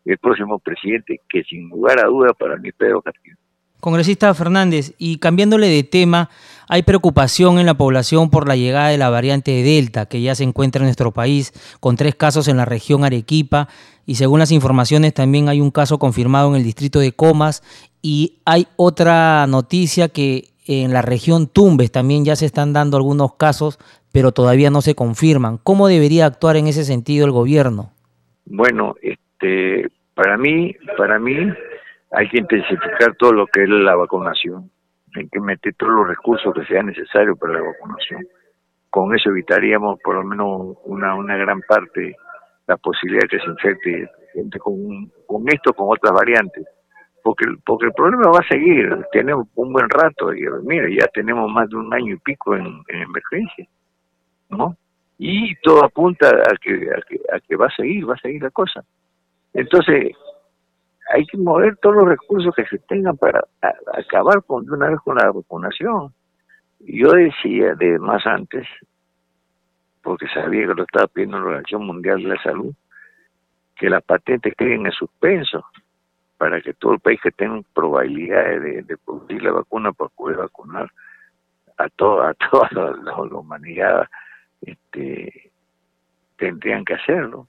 [0.04, 3.36] el próximo presidente, que sin lugar a duda para mí Pedro Castillo.
[3.80, 6.30] Congresista Fernández, y cambiándole de tema,
[6.68, 10.44] hay preocupación en la población por la llegada de la variante Delta, que ya se
[10.44, 13.68] encuentra en nuestro país, con tres casos en la región Arequipa,
[14.04, 17.62] y según las informaciones también hay un caso confirmado en el distrito de Comas,
[18.02, 23.34] y hay otra noticia que en la región Tumbes también ya se están dando algunos
[23.34, 23.78] casos,
[24.12, 25.58] pero todavía no se confirman.
[25.58, 27.92] ¿Cómo debería actuar en ese sentido el gobierno?
[28.44, 31.34] Bueno, este, para mí, para mí
[32.10, 34.70] hay que intensificar todo lo que es la vacunación.
[35.16, 38.26] Hay que meter todos los recursos que sean necesarios para la vacunación.
[38.90, 42.16] Con eso evitaríamos por lo menos una, una gran parte
[42.66, 46.66] la posibilidad de que se infecte gente con, con esto, con otras variantes
[47.28, 51.50] porque, porque el problema va a seguir, tenemos un buen rato, y mira, ya tenemos
[51.50, 53.66] más de un año y pico en, emergencia,
[54.48, 54.74] ¿no?
[55.18, 56.88] Y todo apunta a que,
[57.30, 58.82] a que, va a seguir, va a seguir la cosa.
[59.52, 60.12] Entonces,
[61.10, 63.44] hay que mover todos los recursos que se tengan para
[63.94, 66.12] acabar con, de una vez con la vacunación.
[66.80, 68.66] Yo decía de más antes,
[70.02, 72.74] porque sabía que lo estaba pidiendo la Organización Mundial de la Salud,
[73.76, 75.64] que las patentes queden en suspenso
[76.36, 80.88] para que todo el país que tenga probabilidades de, producir la vacuna para poder vacunar
[81.76, 82.68] a toda a toda
[83.02, 84.08] la, humanidad
[84.62, 85.50] este
[86.36, 87.46] tendrían que hacerlo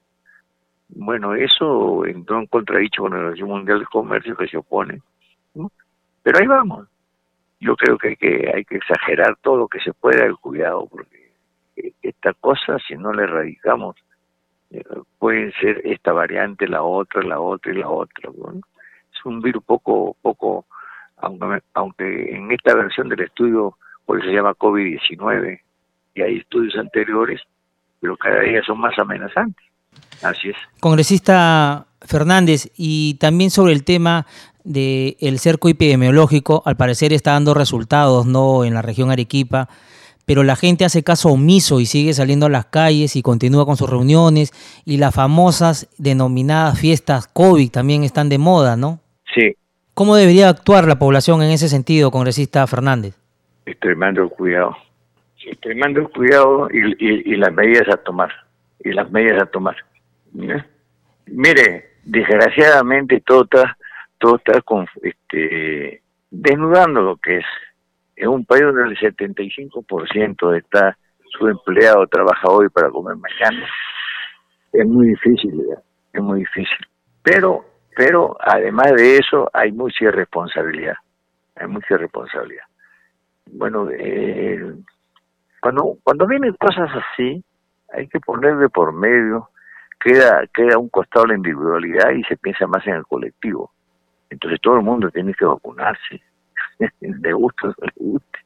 [0.94, 5.00] bueno eso entró en contradicho con la Organización Mundial de Comercio que se opone
[6.22, 6.88] pero ahí vamos
[7.60, 10.86] yo creo que hay que hay que exagerar todo lo que se pueda el cuidado
[10.86, 11.30] porque
[12.02, 13.96] esta cosa si no la erradicamos
[14.70, 14.84] eh,
[15.18, 18.60] puede ser esta variante la otra la otra y la otra ¿no?
[19.24, 20.66] un virus poco, poco,
[21.18, 23.76] aunque, aunque en esta versión del estudio
[24.06, 25.60] hoy se llama COVID-19
[26.14, 27.40] y hay estudios anteriores,
[28.00, 29.64] pero cada día son más amenazantes.
[30.22, 30.56] Así es.
[30.80, 34.26] Congresista Fernández, y también sobre el tema
[34.64, 39.68] del el cerco epidemiológico, al parecer está dando resultados no en la región Arequipa
[40.30, 43.76] pero la gente hace caso omiso y sigue saliendo a las calles y continúa con
[43.76, 44.52] sus reuniones
[44.84, 49.00] y las famosas denominadas fiestas COVID también están de moda, ¿no?
[49.34, 49.56] Sí.
[49.92, 53.18] ¿Cómo debería actuar la población en ese sentido, congresista Fernández?
[53.66, 54.76] Extremando el cuidado.
[55.44, 58.30] Extremando el cuidado y, las medidas a tomar.
[58.82, 59.76] Y las medidas a tomar.
[61.26, 63.76] Mire, desgraciadamente todo está,
[64.18, 67.46] todo está con, este, desnudando lo que es.
[68.16, 70.96] Es un país donde el 75% está
[71.30, 73.66] su empleado trabaja hoy para comer mañana.
[74.72, 75.62] Es muy difícil,
[76.12, 76.86] es muy difícil.
[77.22, 77.64] Pero
[77.96, 80.94] pero además de eso hay mucha irresponsabilidad,
[81.56, 82.64] hay mucha irresponsabilidad.
[83.52, 84.74] Bueno, eh,
[85.60, 87.44] cuando cuando vienen cosas así,
[87.92, 89.50] hay que ponerle por medio,
[89.98, 93.72] queda queda un costado la individualidad y se piensa más en el colectivo.
[94.30, 96.22] Entonces todo el mundo tiene que vacunarse,
[97.00, 98.38] de gusto o no le guste,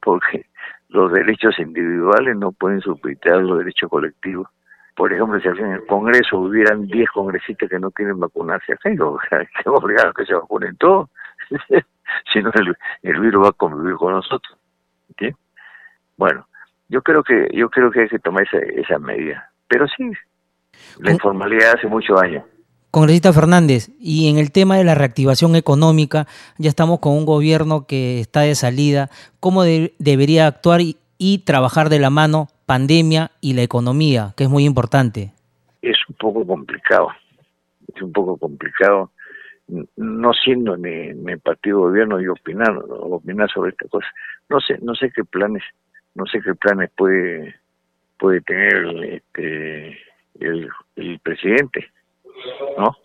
[0.00, 0.46] porque
[0.88, 4.48] los derechos individuales no pueden suplantar los derechos colectivos
[5.00, 8.90] por ejemplo, si en el Congreso hubieran 10 congresistas que no quieren vacunarse, acá,
[9.64, 11.08] que obligados a que se vacunen todos,
[12.30, 12.50] si no
[13.02, 14.58] el, virus va a convivir con nosotros.
[16.18, 16.46] Bueno,
[16.90, 20.10] yo creo que yo creo que hay que tomar esa, esa medida, pero sí,
[20.98, 22.44] la informalidad hace mucho daño.
[22.90, 26.26] Congresista Fernández, y en el tema de la reactivación económica,
[26.58, 29.10] ya estamos con un gobierno que está de salida.
[29.38, 34.64] ¿Cómo debería actuar y trabajar de la mano pandemia y la economía, que es muy
[34.64, 35.32] importante.
[35.82, 37.08] Es un poco complicado,
[37.92, 39.10] es un poco complicado
[39.96, 44.06] no siendo ni, ni partido de gobierno y opinar, opinar sobre esta cosa.
[44.48, 45.64] No sé, no sé qué planes,
[46.14, 47.54] no sé qué planes puede
[48.18, 49.98] puede tener este
[50.40, 51.90] el, el presidente,
[52.78, 52.96] ¿no?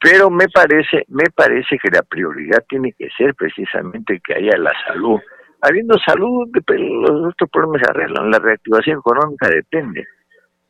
[0.00, 4.72] Pero me parece, me parece que la prioridad tiene que ser precisamente que haya la
[4.86, 5.18] salud.
[5.60, 8.30] Habiendo salud, los otros problemas se arreglan.
[8.30, 10.06] La reactivación económica depende.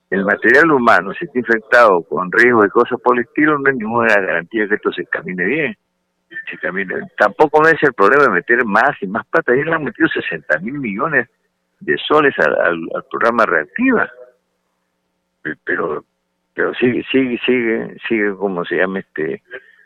[0.09, 3.77] El material humano, si está infectado con riesgo de cosas por el estilo, no hay
[3.77, 5.77] ninguna garantía que esto se camine bien.
[6.61, 6.95] Camine.
[7.16, 9.55] Tampoco no es el problema de meter más y más plata.
[9.55, 11.29] Ya le han metido 60 mil millones
[11.81, 14.11] de soles al, programa Reactiva.
[15.64, 16.05] Pero
[16.55, 19.45] pero sigue, sigue, sigue, sigue, como se llama, este,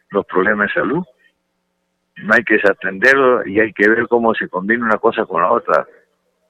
[0.08, 1.04] los problemas de salud.
[2.16, 5.52] No hay que desatenderlo y hay que ver cómo se combina una cosa con la
[5.52, 5.86] otra.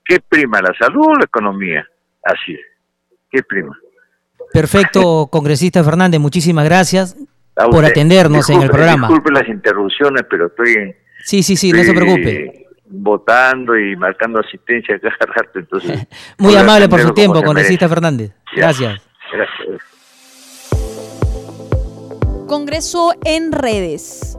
[0.05, 1.84] ¿Qué prima, la salud o la economía?
[2.22, 2.61] Así es.
[3.32, 3.76] ¿Qué prima?
[4.53, 7.16] Perfecto, congresista Fernández, muchísimas gracias
[7.55, 9.09] por atendernos en el programa.
[9.09, 10.94] Disculpe las interrupciones, pero estoy...
[11.24, 12.66] Sí, sí, sí, no se preocupe.
[12.86, 16.07] Votando y marcando asistencia cada rato, entonces...
[16.38, 18.32] Muy amable por su tiempo, congresista Fernández.
[18.55, 19.00] Gracias.
[19.32, 19.92] Gracias.
[22.46, 24.38] Congreso en redes.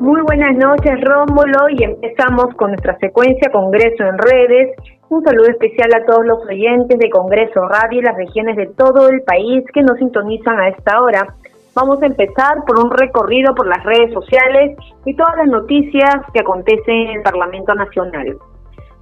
[0.00, 4.76] Muy buenas noches, Rómulo, y empezamos con nuestra secuencia Congreso en redes.
[5.08, 9.08] Un saludo especial a todos los oyentes de Congreso Radio y las regiones de todo
[9.08, 11.34] el país que nos sintonizan a esta hora.
[11.80, 14.76] Vamos a empezar por un recorrido por las redes sociales
[15.06, 18.36] y todas las noticias que acontecen en el Parlamento Nacional.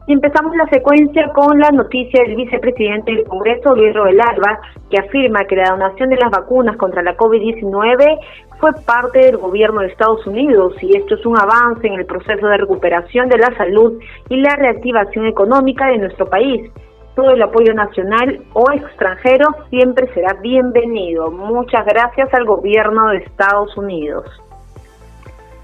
[0.07, 4.61] Y empezamos la secuencia con la noticia del vicepresidente del Congreso, Luis Alba,
[4.91, 8.19] que afirma que la donación de las vacunas contra la COVID-19
[8.61, 12.47] fue parte del gobierno de Estados Unidos y esto es un avance en el proceso
[12.47, 13.99] de recuperación de la salud
[14.29, 16.71] y la reactivación económica de nuestro país.
[17.17, 21.31] Todo el apoyo nacional o extranjero siempre será bienvenido.
[21.31, 24.27] Muchas gracias al gobierno de Estados Unidos.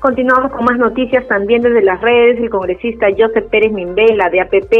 [0.00, 2.40] Continuamos con más noticias también desde las redes.
[2.40, 4.72] El congresista Joseph Pérez Mimbela de APP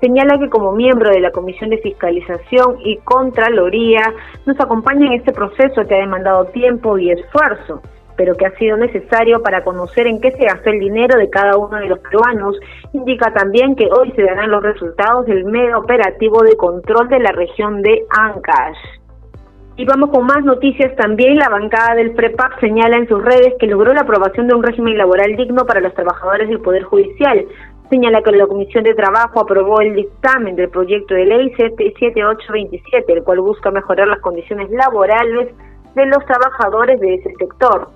[0.00, 4.14] señala que como miembro de la Comisión de Fiscalización y Contraloría
[4.46, 7.82] nos acompaña en este proceso que ha demandado tiempo y esfuerzo
[8.16, 11.56] pero que ha sido necesario para conocer en qué se gastó el dinero de cada
[11.56, 12.58] uno de los peruanos.
[12.92, 17.32] Indica también que hoy se darán los resultados del mega operativo de control de la
[17.32, 18.78] región de Ancash.
[19.76, 21.36] Y vamos con más noticias también.
[21.36, 24.96] La bancada del PREPAP señala en sus redes que logró la aprobación de un régimen
[24.96, 27.44] laboral digno para los trabajadores del Poder Judicial.
[27.90, 33.24] Señala que la Comisión de Trabajo aprobó el dictamen del proyecto de ley 7827, el
[33.24, 35.48] cual busca mejorar las condiciones laborales
[35.94, 37.88] de los trabajadores de ese sector.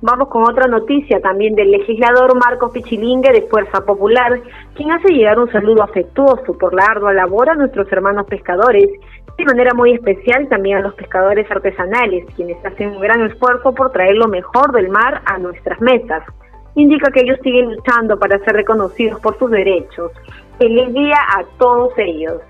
[0.00, 4.40] Vamos con otra noticia también del legislador Marcos Pichilingue de Fuerza Popular,
[4.76, 8.88] quien hace llegar un saludo afectuoso por la ardua labor a nuestros hermanos pescadores,
[9.36, 13.90] de manera muy especial también a los pescadores artesanales, quienes hacen un gran esfuerzo por
[13.90, 16.22] traer lo mejor del mar a nuestras mesas.
[16.76, 20.12] Indica que ellos siguen luchando para ser reconocidos por sus derechos.
[20.58, 22.40] Feliz día a todos ellos.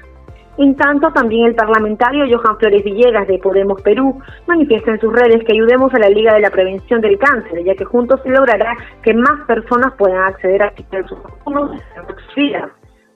[0.59, 5.44] En tanto, también el parlamentario Johan Flores Villegas de Podemos Perú manifiesta en sus redes
[5.44, 8.76] que ayudemos a la Liga de la Prevención del Cáncer, ya que juntos se logrará
[9.04, 10.72] que más personas puedan acceder a
[11.06, 11.18] sus.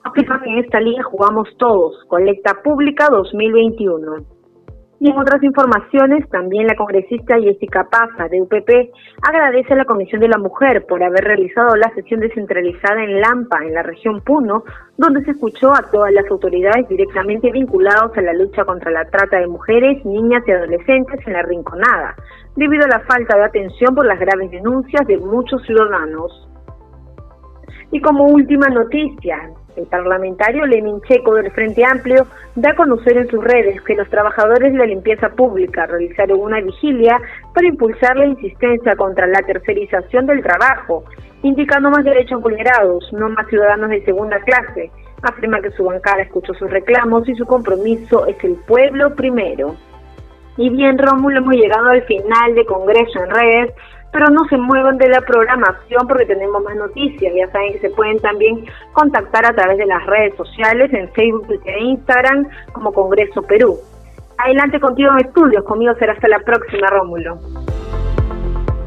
[0.05, 4.32] Afirma que en esta liga jugamos todos, Colecta Pública 2021.
[5.03, 8.69] Y en otras informaciones, también la congresista Jessica Paza, de UPP,
[9.21, 13.65] agradece a la Comisión de la Mujer por haber realizado la sesión descentralizada en Lampa,
[13.65, 14.63] en la región Puno,
[14.97, 19.39] donde se escuchó a todas las autoridades directamente vinculadas a la lucha contra la trata
[19.41, 22.15] de mujeres, niñas y adolescentes en la Rinconada,
[22.55, 26.47] debido a la falta de atención por las graves denuncias de muchos ciudadanos.
[27.91, 33.27] Y como última noticia, el parlamentario Lenin Checo del Frente Amplio da a conocer en
[33.29, 37.19] sus redes que los trabajadores de la limpieza pública realizaron una vigilia
[37.53, 41.03] para impulsar la insistencia contra la tercerización del trabajo,
[41.41, 44.91] indicando más derechos vulnerados, no más ciudadanos de segunda clase.
[45.21, 49.75] Afirma que su bancada escuchó sus reclamos y su compromiso es el pueblo primero.
[50.57, 53.73] Y bien, Rómulo, hemos llegado al final de Congreso en redes
[54.13, 57.33] pero no se muevan de la programación porque tenemos más noticias.
[57.35, 61.47] Ya saben que se pueden también contactar a través de las redes sociales, en Facebook,
[61.47, 63.77] Twitter e Instagram, como Congreso Perú.
[64.37, 67.39] Adelante contigo en estudios, conmigo será hasta la próxima, Rómulo.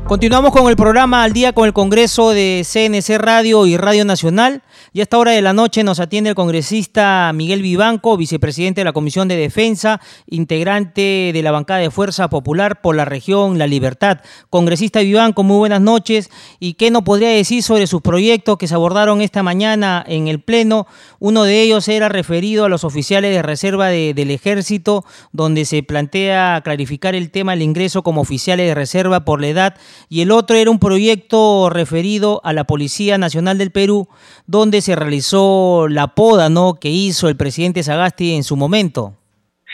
[0.08, 4.62] Continuamos con el programa Al día con el Congreso de CNC Radio y Radio Nacional.
[4.92, 8.84] Y a esta hora de la noche nos atiende el congresista Miguel Vivanco, vicepresidente de
[8.84, 13.66] la Comisión de Defensa, integrante de la bancada de Fuerza Popular por la región La
[13.66, 14.20] Libertad.
[14.48, 16.30] Congresista Vivanco, muy buenas noches.
[16.60, 20.40] ¿Y qué nos podría decir sobre sus proyectos que se abordaron esta mañana en el
[20.40, 20.86] Pleno?
[21.18, 26.60] Uno de ellos era referido a los oficiales de reserva del Ejército, donde se plantea
[26.62, 29.74] clarificar el tema del ingreso como oficiales de reserva por la edad
[30.08, 34.08] y el otro era un proyecto referido a la Policía Nacional del Perú,
[34.46, 36.74] donde se realizó la poda ¿no?
[36.80, 39.14] que hizo el presidente Sagasti en su momento.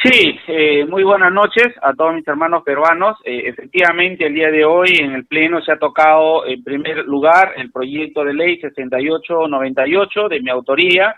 [0.02, 3.16] Sí, eh, muy buenas noches a todos mis hermanos peruanos.
[3.24, 7.52] Eh, efectivamente, el día de hoy en el Pleno se ha tocado en primer lugar
[7.56, 11.14] el proyecto de ley 6898 de mi autoría,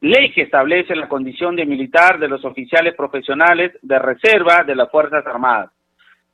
[0.00, 4.90] ley que establece la condición de militar de los oficiales profesionales de reserva de las
[4.90, 5.70] Fuerzas Armadas.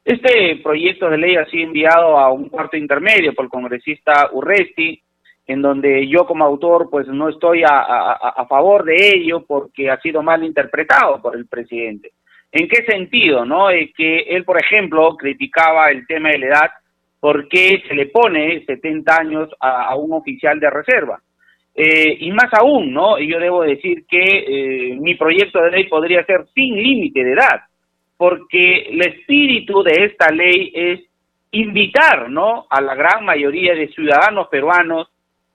[0.04, 5.02] Este proyecto de ley ha sido enviado a un cuarto intermedio por el congresista Urresti,
[5.46, 10.22] en donde yo como autor pues no estoy a, favor de ello porque ha sido
[10.22, 12.12] mal interpretado por el presidente.
[12.52, 13.44] ¿En qué sentido?
[13.44, 16.70] no eh, Que él, por ejemplo, criticaba el tema de la edad
[17.20, 21.20] porque se le pone 70 años a, un oficial de reserva.
[21.74, 23.18] Eh, y más aún, ¿no?
[23.18, 27.60] Yo debo decir que eh, mi proyecto de ley podría ser sin límite de edad
[28.18, 31.00] porque el espíritu de esta ley es
[31.52, 32.66] invitar, ¿no?
[32.68, 35.08] A la gran mayoría de ciudadanos peruanos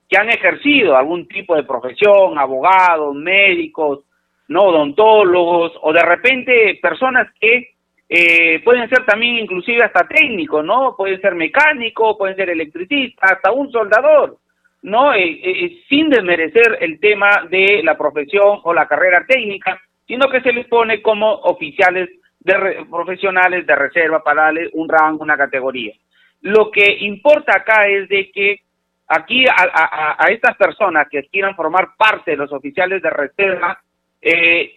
[0.09, 3.99] que han ejercido algún tipo de profesión, abogados, médicos,
[4.47, 7.73] no odontólogos o de repente personas que
[8.07, 10.95] eh, pueden ser también inclusive hasta técnicos, ¿no?
[10.95, 14.37] Pueden ser mecánicos, pueden ser electricistas, hasta un soldador,
[14.83, 15.13] ¿no?
[15.13, 20.41] Eh, eh, sin desmerecer el tema de la profesión o la carrera técnica, sino que
[20.41, 22.09] se les pone como oficiales
[22.43, 25.93] de profesionales de reserva para darle un rango, una categoría.
[26.41, 28.61] Lo que importa acá es de que
[29.07, 33.79] aquí a, estas personas que quieran formar parte de los oficiales de reserva,
[34.21, 34.75] eh,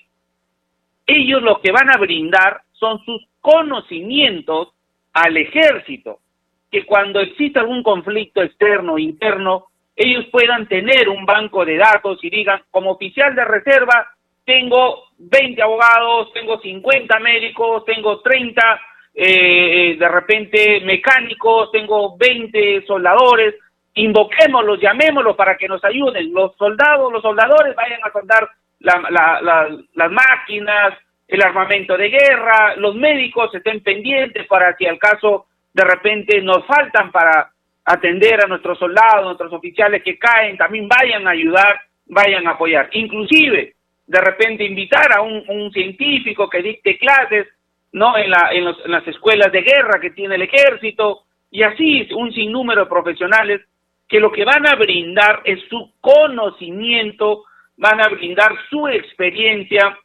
[1.06, 4.74] ellos lo que van a brindar son sus conocimientos
[5.12, 6.20] al ejército,
[6.70, 12.22] que cuando exista algún conflicto externo o interno, ellos puedan tener un banco de datos
[12.22, 14.08] y digan, como oficial de reserva,
[14.44, 18.80] tengo 20 abogados, tengo 50 médicos, tengo 30
[19.18, 23.54] eh, de repente mecánicos, tengo 20 soldadores,
[23.94, 26.32] invoquémoslos, llamémoslos para que nos ayuden.
[26.34, 28.48] Los soldados, los soldadores vayan a soldar
[28.78, 35.84] las máquinas, el armamento de guerra, los médicos estén pendientes para si al caso de
[35.84, 37.50] repente nos faltan para
[37.86, 42.88] atender a nuestros soldados, nuestros oficiales que caen, también vayan a ayudar, vayan a apoyar.
[42.92, 43.76] Inclusive,
[44.07, 47.48] de repente invitar a un, científico que dicte clases,
[47.92, 48.16] ¿no?
[48.16, 52.84] En, la, en, las escuelas de guerra que tiene el ejército, y así un sinnúmero
[52.84, 53.62] de profesionales
[54.09, 57.44] que lo que van a brindar es su conocimiento,
[57.76, 59.98] van a brindar su experiencia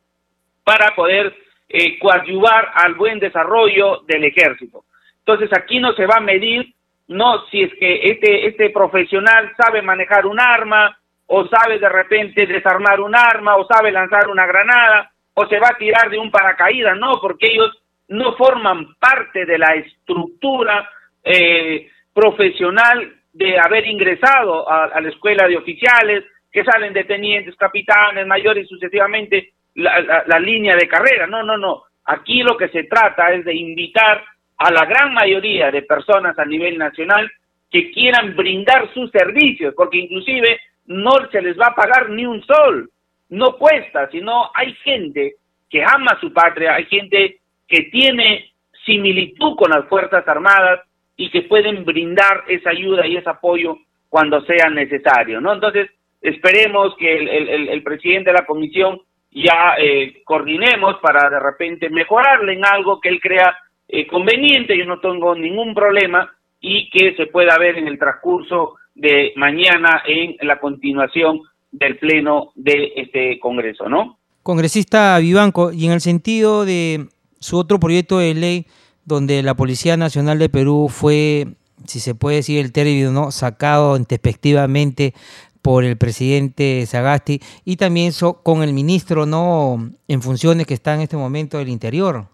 [0.63, 1.35] para poder
[1.69, 4.85] eh, coadyuvar al buen desarrollo del ejército.
[5.19, 6.73] Entonces aquí no se va a medir,
[7.07, 10.97] no si es que este, este profesional sabe manejar un arma,
[11.33, 15.69] o sabe de repente desarmar un arma, o sabe lanzar una granada, o se va
[15.69, 17.71] a tirar de un paracaídas, no, porque ellos
[18.09, 20.89] no forman parte de la estructura
[21.23, 28.27] eh, profesional de haber ingresado a, la escuela de oficiales, que salen de tenientes, capitanes,
[28.27, 31.27] mayores, sucesivamente, la, la línea de carrera.
[31.27, 31.83] No, no, no.
[32.03, 34.21] Aquí lo que se trata es de invitar
[34.57, 37.31] a la gran mayoría de personas a nivel nacional
[37.71, 42.43] que quieran brindar sus servicios, porque inclusive no se les va a pagar ni un
[42.43, 42.89] sol,
[43.29, 45.35] no cuesta, sino hay gente
[45.69, 48.51] que ama su patria, hay gente que tiene
[48.85, 50.81] similitud con las Fuerzas Armadas
[51.15, 53.77] y que pueden brindar esa ayuda y ese apoyo
[54.09, 55.53] cuando sea necesario, ¿no?
[55.53, 55.89] Entonces,
[56.21, 58.99] esperemos que el, presidente de la comisión
[59.31, 63.57] ya eh, coordinemos para de repente mejorarle en algo que él crea
[63.87, 66.29] eh, conveniente, yo no tengo ningún problema
[66.59, 72.51] y que se pueda ver en el transcurso de mañana en la continuación del pleno
[72.55, 74.17] de este Congreso, ¿no?
[74.43, 77.07] Congresista Vivanco, y en el sentido de
[77.39, 78.65] su otro proyecto de ley
[79.05, 81.45] donde la Policía Nacional de Perú fue,
[81.85, 83.31] si se puede decir el término, ¿no?
[83.31, 85.13] sacado intempestivamente
[85.61, 88.11] por el presidente Sagasti y también
[88.43, 89.77] con el ministro no
[90.07, 92.25] en funciones que está en este momento del Interior.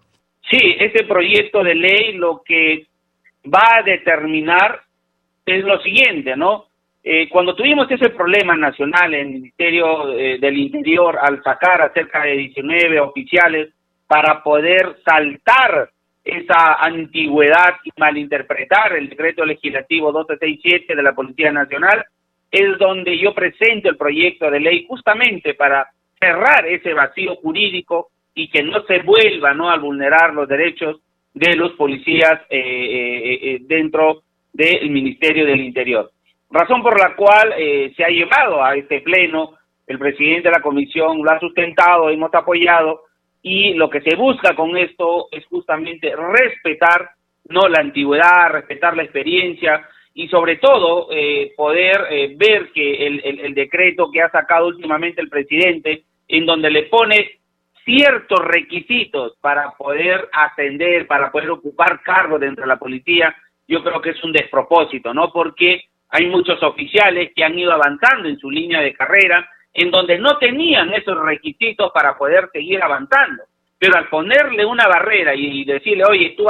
[0.50, 2.86] Sí, ese proyecto de ley lo que
[3.46, 4.80] va a determinar
[5.56, 6.66] es lo siguiente, ¿no?
[7.02, 11.92] Eh, cuando tuvimos ese problema nacional en el Ministerio eh, del Interior al sacar a
[11.92, 13.72] cerca de 19 oficiales
[14.06, 15.90] para poder saltar
[16.24, 22.04] esa antigüedad y malinterpretar el decreto legislativo 1267 de la Policía Nacional,
[22.50, 25.88] es donde yo presento el proyecto de ley justamente para
[26.18, 31.00] cerrar ese vacío jurídico y que no se vuelva a vulnerar los derechos
[31.34, 34.22] de los policías eh, eh, dentro
[34.58, 36.10] del Ministerio del Interior.
[36.50, 37.54] Razón por la cual
[37.94, 39.54] se ha llevado a este pleno,
[39.86, 43.02] el presidente de la comisión lo ha sustentado, hemos apoyado,
[43.40, 47.10] y lo que se busca con esto es justamente respetar
[47.48, 51.08] no la antigüedad, respetar la experiencia y sobre todo
[51.56, 56.84] poder ver que el, el decreto que ha sacado últimamente el presidente, en donde le
[56.84, 57.38] pone
[57.84, 63.34] ciertos requisitos para poder ascender, para poder ocupar cargos dentro de la policía,
[63.68, 65.30] yo creo que es un despropósito, ¿no?
[65.30, 70.18] Porque hay muchos oficiales que han ido avanzando en su línea de carrera, en donde
[70.18, 73.44] no tenían esos requisitos para poder seguir avanzando.
[73.78, 76.46] Pero al ponerle una barrera y decirle, oye, tú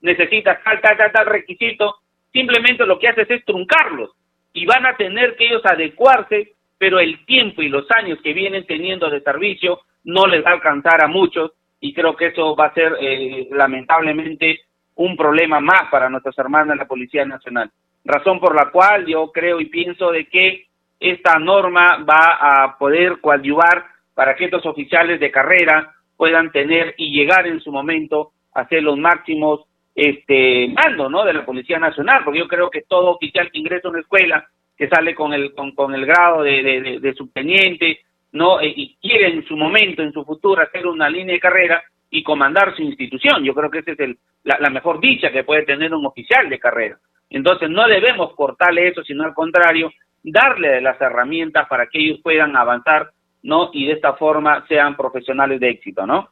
[0.00, 1.96] necesitas tal, tal, tal, tal requisito,
[2.32, 4.10] simplemente lo que haces es truncarlos
[4.52, 8.66] y van a tener que ellos adecuarse, pero el tiempo y los años que vienen
[8.66, 12.66] teniendo de servicio no les va a alcanzar a muchos y creo que eso va
[12.66, 14.60] a ser eh, lamentablemente
[15.00, 17.70] un problema más para nuestros hermanos de la Policía Nacional.
[18.04, 20.66] Razón por la cual yo creo y pienso de que
[20.98, 27.12] esta norma va a poder coadyuvar para que estos oficiales de carrera puedan tener y
[27.16, 29.60] llegar en su momento a ser los máximos
[29.94, 31.24] este mando ¿no?
[31.24, 34.46] de la Policía Nacional, porque yo creo que todo oficial que ingresa a una escuela,
[34.76, 38.00] que sale con el, con, el grado de, subteniente
[38.32, 42.22] no y quiere en su momento, en su futuro, hacer una línea de carrera y
[42.22, 43.44] comandar su institución.
[43.44, 46.58] Yo creo que esa es el, la, mejor dicha que puede tener un oficial de
[46.58, 46.98] carrera.
[47.28, 49.92] Entonces no debemos cortarle eso, sino al contrario,
[50.22, 53.10] darle las herramientas para que ellos puedan avanzar,
[53.42, 53.70] ¿no?
[53.72, 56.28] Y de esta forma sean profesionales de éxito, ¿no?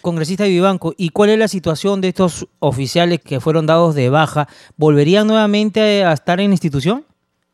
[0.00, 4.46] Congresista Vivanco, ¿y cuál es la situación de estos oficiales que fueron dados de baja?
[4.76, 7.04] ¿Volverían nuevamente a estar en institución?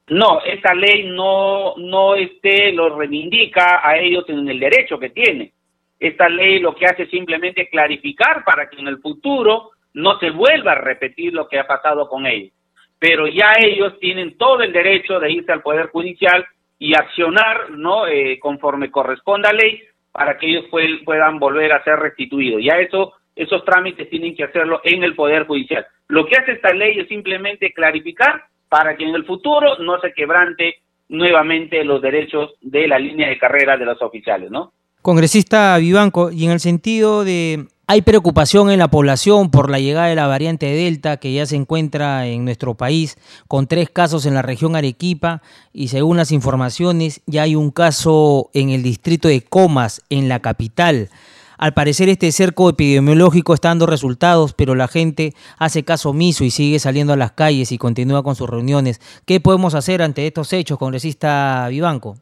[0.08, 5.50] No, esta ley no, no este, lo reivindica a ellos en el derecho que tienen.
[5.98, 10.30] Esta ley lo que hace es simplemente clarificar para que en el futuro no se
[10.30, 12.52] vuelva a repetir lo que ha pasado con ellos.
[12.98, 16.44] Pero ya ellos tienen todo el derecho de irse al Poder Judicial
[16.78, 19.82] y accionar no eh, conforme corresponda a ley
[20.12, 20.64] para que ellos
[21.04, 22.62] puedan volver a ser restituidos.
[22.62, 25.86] Ya eso, esos trámites tienen que hacerlo en el Poder Judicial.
[26.08, 30.12] Lo que hace esta ley es simplemente clarificar para que en el futuro no se
[30.12, 30.76] quebrante
[31.08, 34.72] nuevamente los derechos de la línea de carrera de los oficiales, ¿no?
[35.06, 40.08] Congresista Vivanco, y en el sentido de hay preocupación en la población por la llegada
[40.08, 44.34] de la variante Delta que ya se encuentra en nuestro país, con tres casos en
[44.34, 45.42] la región Arequipa
[45.72, 50.40] y según las informaciones ya hay un caso en el distrito de Comas, en la
[50.40, 51.08] capital.
[51.56, 56.50] Al parecer este cerco epidemiológico está dando resultados, pero la gente hace caso omiso y
[56.50, 59.00] sigue saliendo a las calles y continúa con sus reuniones.
[59.24, 62.16] ¿Qué podemos hacer ante estos hechos, congresista Vivanco?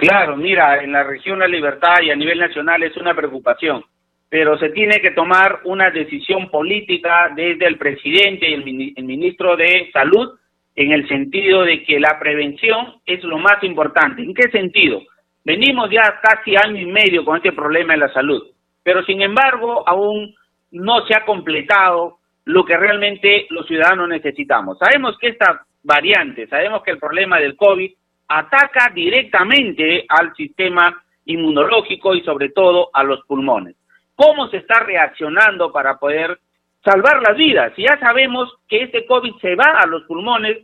[0.00, 3.84] Claro, mira, en la región La Libertad y a nivel nacional es una preocupación,
[4.28, 9.90] pero se tiene que tomar una decisión política desde el presidente y el, ministro de
[9.92, 10.38] Salud
[10.74, 14.22] en el sentido de que la prevención es lo más importante.
[14.22, 15.02] ¿En qué sentido?
[15.44, 18.42] Venimos ya casi año y medio con este problema de la salud
[18.82, 20.34] pero sin embargo aún
[20.70, 24.78] no se ha completado lo que realmente los ciudadanos necesitamos.
[24.78, 27.92] Sabemos que esta variante, sabemos que el problema del COVID
[28.30, 33.74] ataca directamente al sistema inmunológico y sobre todo a los pulmones.
[34.14, 36.38] ¿Cómo se está reaccionando para poder
[36.84, 37.72] salvar las vidas?
[37.74, 40.58] Si ya sabemos que este COVID se va a los pulmones,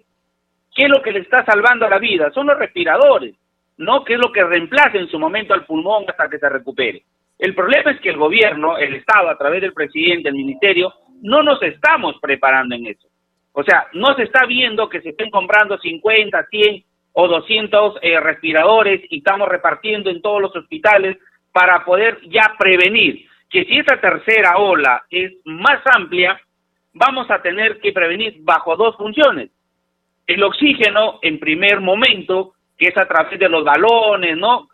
[0.77, 2.31] ¿qué es lo que le está salvando la vida?
[2.31, 3.35] Son los respiradores,
[3.79, 4.05] ¿no?
[4.05, 7.03] ¿Qué es lo que reemplaza en su momento al pulmón hasta que se recupere?
[7.37, 11.43] El problema es que el gobierno, el Estado, a través del presidente, el ministerio, no
[11.43, 13.09] nos estamos preparando en eso.
[13.53, 16.85] O sea, no se está viendo que se estén comprando 50, 100
[17.19, 21.17] o 200 eh, respiradores y estamos repartiendo en todos los hospitales
[21.51, 26.39] para poder ya prevenir que si esta tercera ola es más amplia,
[26.93, 29.51] vamos a tener que prevenir bajo dos funciones.
[30.27, 34.69] El oxígeno, en primer momento, que es a través de los balones, ¿no?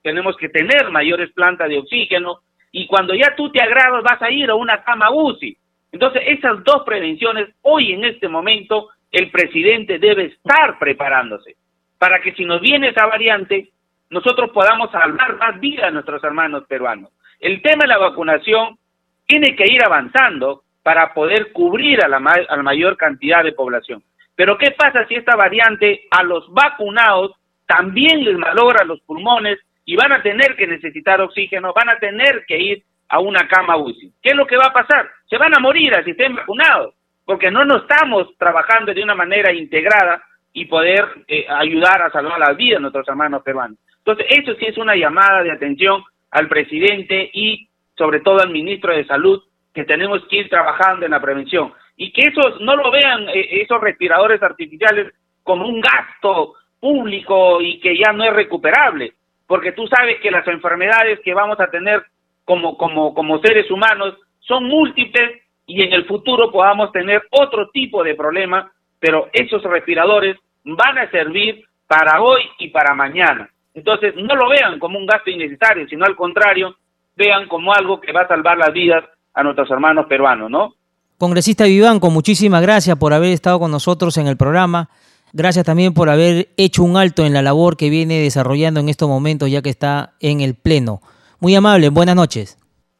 [0.00, 2.38] tenemos que tener mayores plantas de oxígeno
[2.72, 5.54] y cuando ya tú te agradas vas a ir a una cama UCI.
[5.92, 11.56] Entonces, esas dos prevenciones, hoy en este momento, el presidente debe estar preparándose
[12.04, 13.70] para que si nos viene esa variante,
[14.10, 17.10] nosotros podamos salvar más vida a nuestros hermanos peruanos.
[17.40, 18.76] El tema de la vacunación
[19.24, 24.02] tiene que ir avanzando para poder cubrir a la, a la mayor cantidad de población.
[24.36, 29.96] Pero ¿qué pasa si esta variante a los vacunados también les malogra los pulmones y
[29.96, 34.12] van a tener que necesitar oxígeno, van a tener que ir a una cama UCI.
[34.22, 35.08] ¿Qué es lo que va a pasar?
[35.30, 36.94] Se van a morir así estén vacunados,
[37.24, 40.22] porque no nos estamos trabajando de una manera integrada
[40.54, 43.76] y poder eh, ayudar a salvar la vida de nuestros hermanos peruanos.
[43.98, 48.94] Entonces, eso sí es una llamada de atención al presidente y sobre todo al ministro
[48.94, 49.42] de Salud,
[49.74, 51.72] que tenemos que ir trabajando en la prevención.
[51.96, 57.80] Y que esos no lo vean, eh, esos respiradores artificiales, como un gasto público y
[57.80, 59.12] que ya no es recuperable,
[59.46, 62.02] porque tú sabes que las enfermedades que vamos a tener
[62.44, 68.04] como, como, como seres humanos son múltiples y en el futuro podamos tener otro tipo
[68.04, 68.70] de problema,
[69.04, 73.50] pero esos respiradores van a servir para hoy y para mañana.
[73.74, 76.74] Entonces, no lo vean como un gasto innecesario, sino al contrario,
[77.14, 80.72] vean como algo que va a salvar las vidas a nuestros hermanos peruanos, ¿no?
[81.18, 84.88] Congresista Vivanco, muchísimas gracias por haber estado con nosotros en el programa.
[85.34, 89.10] Gracias también por haber hecho un alto en la labor que viene desarrollando en estos
[89.10, 91.00] momentos, ya que está en el Pleno.
[91.40, 92.56] Muy amable, buenas noches.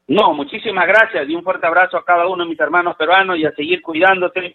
[0.06, 3.46] No, muchísimas gracias y un fuerte abrazo a cada uno de mis hermanos peruanos y
[3.46, 4.54] a seguir cuidándose